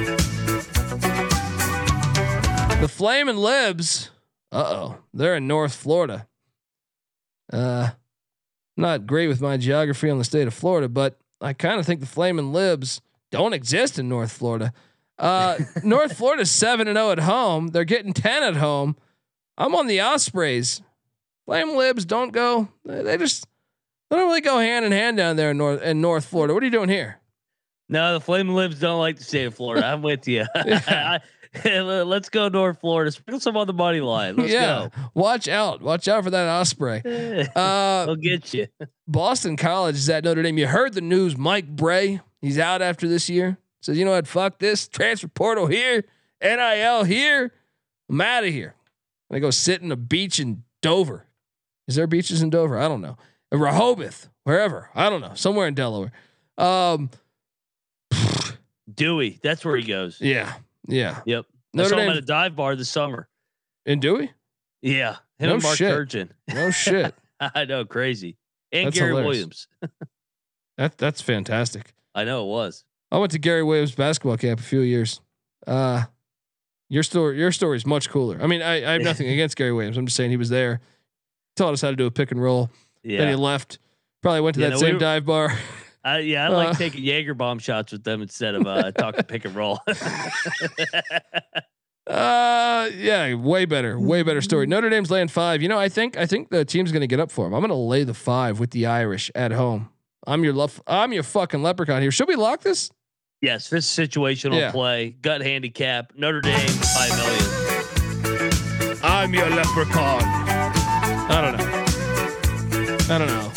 [2.80, 4.10] The Flamin' Libs.
[4.52, 4.98] Uh oh.
[5.12, 6.28] They're in North Florida.
[7.52, 7.90] Uh
[8.76, 12.00] not great with my geography on the state of Florida, but I kind of think
[12.00, 13.00] the Flamin' Libs
[13.32, 14.72] don't exist in North Florida.
[15.18, 17.68] Uh, North Florida's seven and zero at home.
[17.68, 18.96] They're getting ten at home.
[19.56, 20.82] I'm on the Ospreys.
[21.46, 22.68] Flame Libs don't go.
[22.84, 23.46] They just
[24.10, 26.54] they don't really go hand in hand down there in North in North Florida.
[26.54, 27.20] What are you doing here?
[27.88, 29.86] No, the Flame Libs don't like the state of Florida.
[29.86, 30.46] I'm with you.
[31.64, 33.12] Let's go North Florida.
[33.12, 34.36] Sprinkle some on the money line.
[34.36, 37.02] Let's yeah, watch out, watch out for that Osprey.
[37.54, 38.66] Uh, I'll get you.
[39.06, 40.58] Boston College is at Notre Dame.
[40.58, 41.36] You heard the news.
[41.36, 43.58] Mike Brey, he's out after this year.
[43.84, 44.26] Says, you know what?
[44.26, 44.88] Fuck this.
[44.88, 46.04] Transfer portal here.
[46.42, 47.52] NIL here.
[48.08, 48.74] I'm out of here.
[49.30, 51.26] I go sit in a beach in Dover.
[51.86, 52.78] Is there beaches in Dover?
[52.78, 53.18] I don't know.
[53.52, 54.88] In Rehoboth, wherever.
[54.94, 55.32] I don't know.
[55.34, 56.12] Somewhere in Delaware.
[56.56, 57.10] Um,
[58.92, 59.38] Dewey.
[59.42, 60.18] That's where he goes.
[60.20, 60.54] yeah,
[60.88, 61.20] yeah.
[61.26, 61.44] Yep.
[61.50, 63.28] I Notre saw him Dame at a dive bar this summer.
[63.84, 64.30] in Dewey?
[64.80, 65.16] Yeah.
[65.38, 65.92] Him No and Mark shit.
[65.92, 66.30] Turgeon.
[66.48, 67.14] No shit.
[67.40, 68.36] I know, crazy.
[68.72, 69.26] And That's Gary hilarious.
[69.28, 69.68] Williams.
[70.78, 71.92] that that's fantastic.
[72.14, 72.84] I know it was.
[73.14, 75.20] I went to Gary Williams basketball camp a few years.
[75.66, 76.04] Uh,
[76.88, 78.38] your story, your story is much cooler.
[78.42, 79.96] I mean, I, I have nothing against Gary Williams.
[79.96, 80.80] I'm just saying he was there,
[81.56, 82.70] taught us how to do a pick and roll.
[83.04, 83.78] Then he left.
[84.22, 85.56] Probably went to Yeah, that no, same we were- dive bar.
[86.02, 86.46] I, yeah.
[86.46, 86.74] I like Uh.
[86.74, 89.80] taking Jaeger bomb shots with them instead of uh, talking pick and roll.
[92.06, 94.66] Uh, yeah, way better, way better story.
[94.66, 95.62] Notre Dame's laying five.
[95.62, 97.54] You know, I think I think the team's gonna get up for him.
[97.54, 99.88] I'm gonna lay the five with the Irish at home.
[100.26, 100.82] I'm your love.
[100.86, 102.10] I'm your fucking leprechaun here.
[102.10, 102.90] Should we lock this?
[103.44, 104.70] Yes, this is situational Yeah.
[104.72, 109.00] play, gut handicap, Notre Dame five million.
[109.02, 110.22] I'm your leprechaun.
[110.24, 113.14] I don't know.
[113.14, 113.50] I don't know.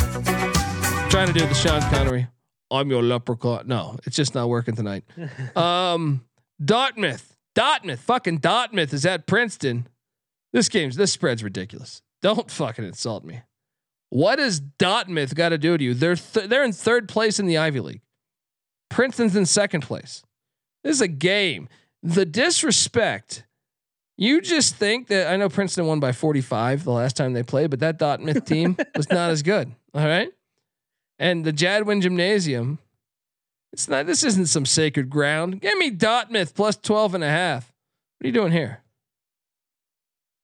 [1.10, 2.28] trying to do the Sean Connery.
[2.70, 3.66] I'm your leprechaun.
[3.68, 5.04] No, it's just not working tonight.
[5.56, 6.26] Um,
[6.64, 9.88] Dartmouth, Dartmouth, fucking Dartmouth is at Princeton.
[10.54, 12.02] This game's this spread's ridiculous.
[12.22, 13.42] Don't fucking insult me.
[14.10, 15.94] What does Dartmouth got to do to you?
[15.94, 18.02] They're th- they're in third place in the Ivy League.
[18.90, 20.24] Princeton's in second place.
[20.84, 21.70] This is a game.
[22.04, 23.44] The disrespect.
[24.18, 27.70] You just think that I know Princeton won by 45 the last time they played,
[27.70, 29.72] but that Dartmouth team was not as good.
[29.94, 30.32] All right.
[31.20, 32.80] And the Jadwin Gymnasium,
[33.74, 35.62] it's not, this isn't some sacred ground.
[35.62, 37.72] Give me Dartmouth plus 12 and a half.
[38.18, 38.82] What are you doing here?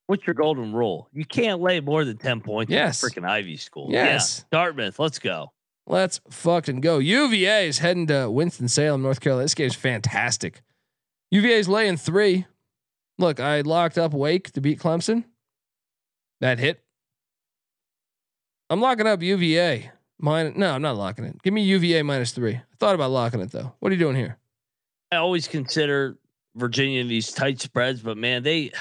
[0.08, 1.08] What's your golden rule?
[1.14, 2.70] You can't lay more than ten points.
[2.70, 3.02] Yes.
[3.02, 3.88] in a freaking Ivy school.
[3.90, 4.40] Yes.
[4.52, 4.58] Yeah.
[4.60, 5.00] Dartmouth.
[5.00, 5.53] Let's go.
[5.86, 6.98] Let's fucking go.
[7.00, 9.46] UVA is heading to Winston-Salem, North Carolina.
[9.46, 10.62] This game's fantastic.
[11.32, 12.46] UVA's laying three.
[13.18, 15.26] Look, I locked up Wake to beat Clemson.
[16.40, 16.84] That hit.
[18.70, 19.92] I'm locking up UVA.
[20.20, 21.42] Mine, no, I'm not locking it.
[21.42, 22.56] Give me UVA minus three.
[22.56, 23.74] I thought about locking it though.
[23.80, 24.38] What are you doing here?
[25.12, 26.18] I always consider
[26.56, 28.72] Virginia in these tight spreads, but man, they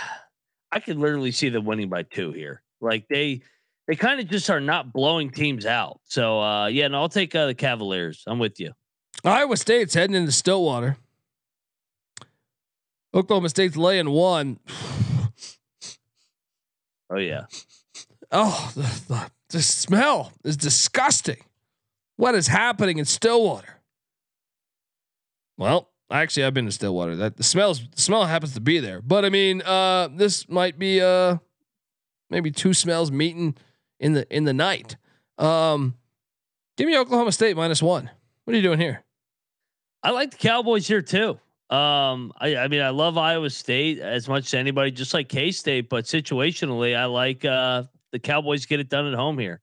[0.71, 2.63] I could literally see them winning by two here.
[2.81, 3.43] Like they
[3.93, 6.01] they kind of just are not blowing teams out.
[6.05, 8.23] So uh yeah, no, I'll take uh, the Cavaliers.
[8.27, 8.73] I'm with you.
[9.23, 10.97] Iowa State's heading into Stillwater.
[13.13, 14.59] Oklahoma State's laying one.
[17.11, 17.43] Oh yeah.
[18.31, 21.45] Oh, the, the, the smell is disgusting.
[22.17, 23.83] What is happening in Stillwater?
[25.59, 27.15] Well, actually, I've been to Stillwater.
[27.17, 29.03] That the smells the smell happens to be there.
[29.03, 31.37] But I mean, uh, this might be uh
[32.31, 33.55] maybe two smells meeting
[34.03, 34.97] in the in the night.
[35.39, 35.95] Um,
[36.77, 38.11] give me Oklahoma State minus one.
[38.45, 39.03] What are you doing here?
[40.03, 41.39] I like the Cowboys here too.
[41.71, 45.53] Um, I, I mean, I love Iowa State as much as anybody, just like K
[45.53, 49.63] State, but situationally, I like uh, the Cowboys get it done at home here.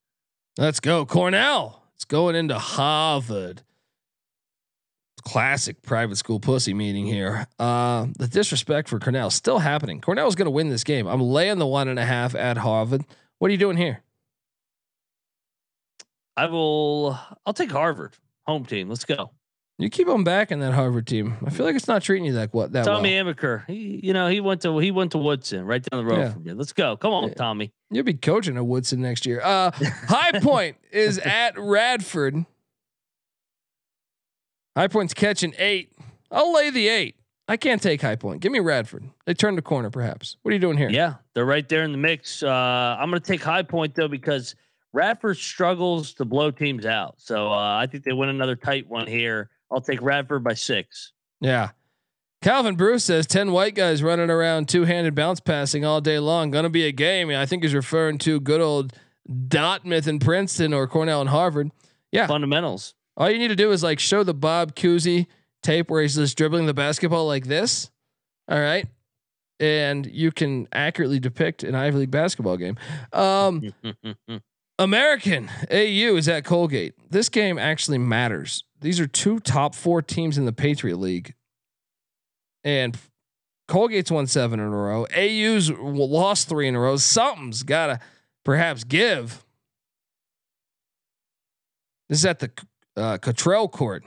[0.57, 1.05] Let's go.
[1.05, 1.83] Cornell.
[1.95, 3.61] It's going into Harvard.
[5.23, 7.45] Classic private school pussy meeting here.
[7.59, 9.99] Uh, the disrespect for Cornell still happening.
[9.99, 11.07] Cornell's going to win this game.
[11.07, 13.03] I'm laying the one and a half at Harvard.
[13.37, 14.01] What are you doing here?
[16.39, 17.19] I will.
[17.45, 18.15] I'll take Harvard
[18.47, 18.87] home team.
[18.89, 19.31] Let's go.
[19.77, 21.37] You keep on back in that Harvard team.
[21.45, 23.33] I feel like it's not treating you that what that Tommy well.
[23.33, 23.65] Amaker.
[23.67, 26.33] He, you know, he went to he went to Woodson right down the road Yeah.
[26.33, 26.53] from you.
[26.55, 26.97] Let's go.
[26.97, 27.33] Come on, Yeah.
[27.35, 27.71] Tommy.
[27.89, 29.41] You'll be coaching at Woodson next year.
[29.41, 32.45] Uh, High Point is at Radford.
[34.75, 35.91] High Point's catching eight.
[36.31, 37.15] I'll lay the eight.
[37.47, 38.41] I can't take High Point.
[38.41, 39.09] Give me Radford.
[39.25, 40.37] They turned the corner, perhaps.
[40.43, 40.89] What are you doing here?
[40.89, 42.43] Yeah, they're right there in the mix.
[42.43, 42.49] Uh,
[42.99, 44.55] I'm going to take High Point though because
[44.93, 47.15] Radford struggles to blow teams out.
[47.17, 49.49] So uh, I think they win another tight one here.
[49.71, 51.13] I'll take Radford by six.
[51.41, 51.69] Yeah.
[52.41, 56.51] Calvin Bruce says 10 white guys running around two handed bounce passing all day long.
[56.51, 57.29] Gonna be a game.
[57.29, 58.93] I think he's referring to good old
[59.47, 61.71] Dartmouth and Princeton or Cornell and Harvard.
[62.11, 62.27] Yeah.
[62.27, 62.95] Fundamentals.
[63.17, 65.27] All you need to do is like show the Bob Cousy
[65.61, 67.91] tape where he's just dribbling the basketball like this.
[68.47, 68.87] All right.
[69.59, 72.77] And you can accurately depict an Ivy League basketball game.
[73.11, 73.73] Um,
[74.79, 76.93] American AU is at Colgate.
[77.11, 78.63] This game actually matters.
[78.79, 81.35] These are two top four teams in the Patriot League.
[82.63, 82.97] And
[83.67, 85.05] Colgate's won seven in a row.
[85.15, 86.95] AU's lost three in a row.
[86.95, 87.99] Something's got to
[88.45, 89.43] perhaps give.
[92.07, 92.49] This is at the
[92.95, 94.05] uh, Cotterell Court.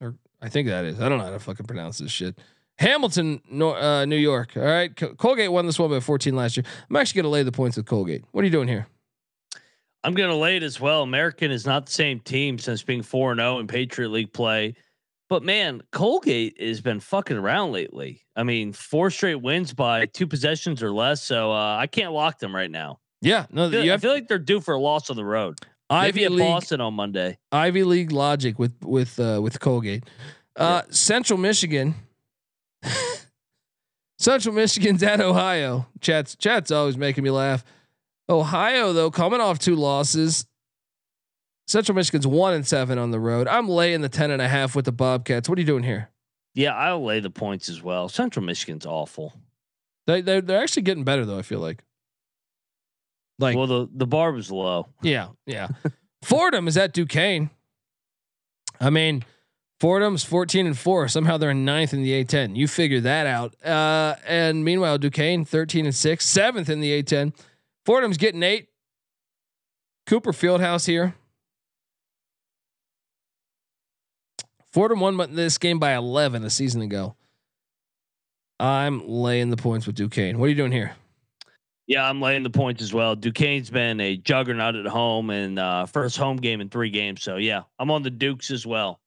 [0.00, 1.00] Or I think that is.
[1.00, 2.38] I don't know how to fucking pronounce this shit.
[2.78, 4.56] Hamilton, uh, New York.
[4.56, 4.94] All right.
[4.94, 6.64] Colgate won this one by 14 last year.
[6.88, 8.24] I'm actually going to lay the points with Colgate.
[8.30, 8.86] What are you doing here?
[10.04, 11.02] I'm going to lay it as well.
[11.02, 14.74] American is not the same team since being 4 0 in Patriot League play.
[15.28, 18.22] But man, Colgate has been fucking around lately.
[18.36, 21.22] I mean, four straight wins by two possessions or less.
[21.22, 23.00] So uh, I can't lock them right now.
[23.22, 23.46] Yeah.
[23.50, 25.58] No, I feel, I feel like they're due for a loss on the road.
[25.90, 26.46] Maybe Ivy at League.
[26.46, 27.38] Boston on Monday.
[27.50, 30.04] Ivy League logic with with uh, with Colgate.
[30.56, 31.94] Uh, Central Michigan.
[34.18, 35.86] Central Michigan's at Ohio.
[36.00, 37.64] Chat's chat's always making me laugh.
[38.28, 40.46] Ohio though coming off two losses.
[41.66, 43.48] Central Michigan's one and seven on the road.
[43.48, 45.48] I'm laying the ten and a half with the Bobcats.
[45.48, 46.10] What are you doing here?
[46.54, 48.08] Yeah, I'll lay the points as well.
[48.08, 49.34] Central Michigan's awful.
[50.06, 51.38] They they're, they're actually getting better though.
[51.38, 51.82] I feel like.
[53.38, 54.88] Like well, the the bar was low.
[55.02, 55.68] yeah yeah.
[56.22, 57.50] Fordham is at Duquesne.
[58.80, 59.24] I mean,
[59.78, 61.08] Fordham's 14 and four.
[61.08, 62.56] Somehow they're in ninth in the A10.
[62.56, 63.54] You figure that out.
[63.64, 67.34] Uh, and meanwhile, Duquesne 13 and six, seventh in the A10.
[67.86, 68.68] Fordham's getting eight.
[70.06, 71.14] Cooper Fieldhouse here.
[74.72, 77.14] Fordham won this game by 11 a season ago.
[78.58, 80.38] I'm laying the points with Duquesne.
[80.38, 80.96] What are you doing here?
[81.86, 83.14] Yeah, I'm laying the points as well.
[83.14, 87.22] Duquesne's been a juggernaut at home and uh, first home game in three games.
[87.22, 88.98] So yeah, I'm on the Dukes as well.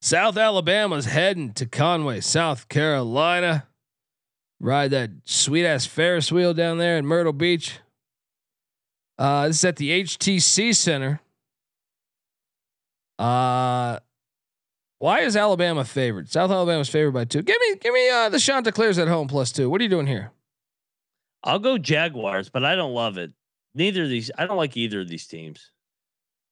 [0.00, 3.68] South Alabama's heading to Conway, South Carolina.
[4.58, 7.78] Ride that sweet ass Ferris wheel down there in Myrtle Beach.
[9.22, 11.20] Uh, this is at the HTC Center.
[13.20, 14.00] Uh,
[14.98, 16.28] why is Alabama favored?
[16.28, 17.40] South Alabama's favored by two.
[17.40, 19.70] Give me, give me uh, the Chanticleers at home plus two.
[19.70, 20.32] What are you doing here?
[21.44, 23.30] I'll go Jaguars, but I don't love it.
[23.76, 24.32] Neither of these.
[24.36, 25.70] I don't like either of these teams.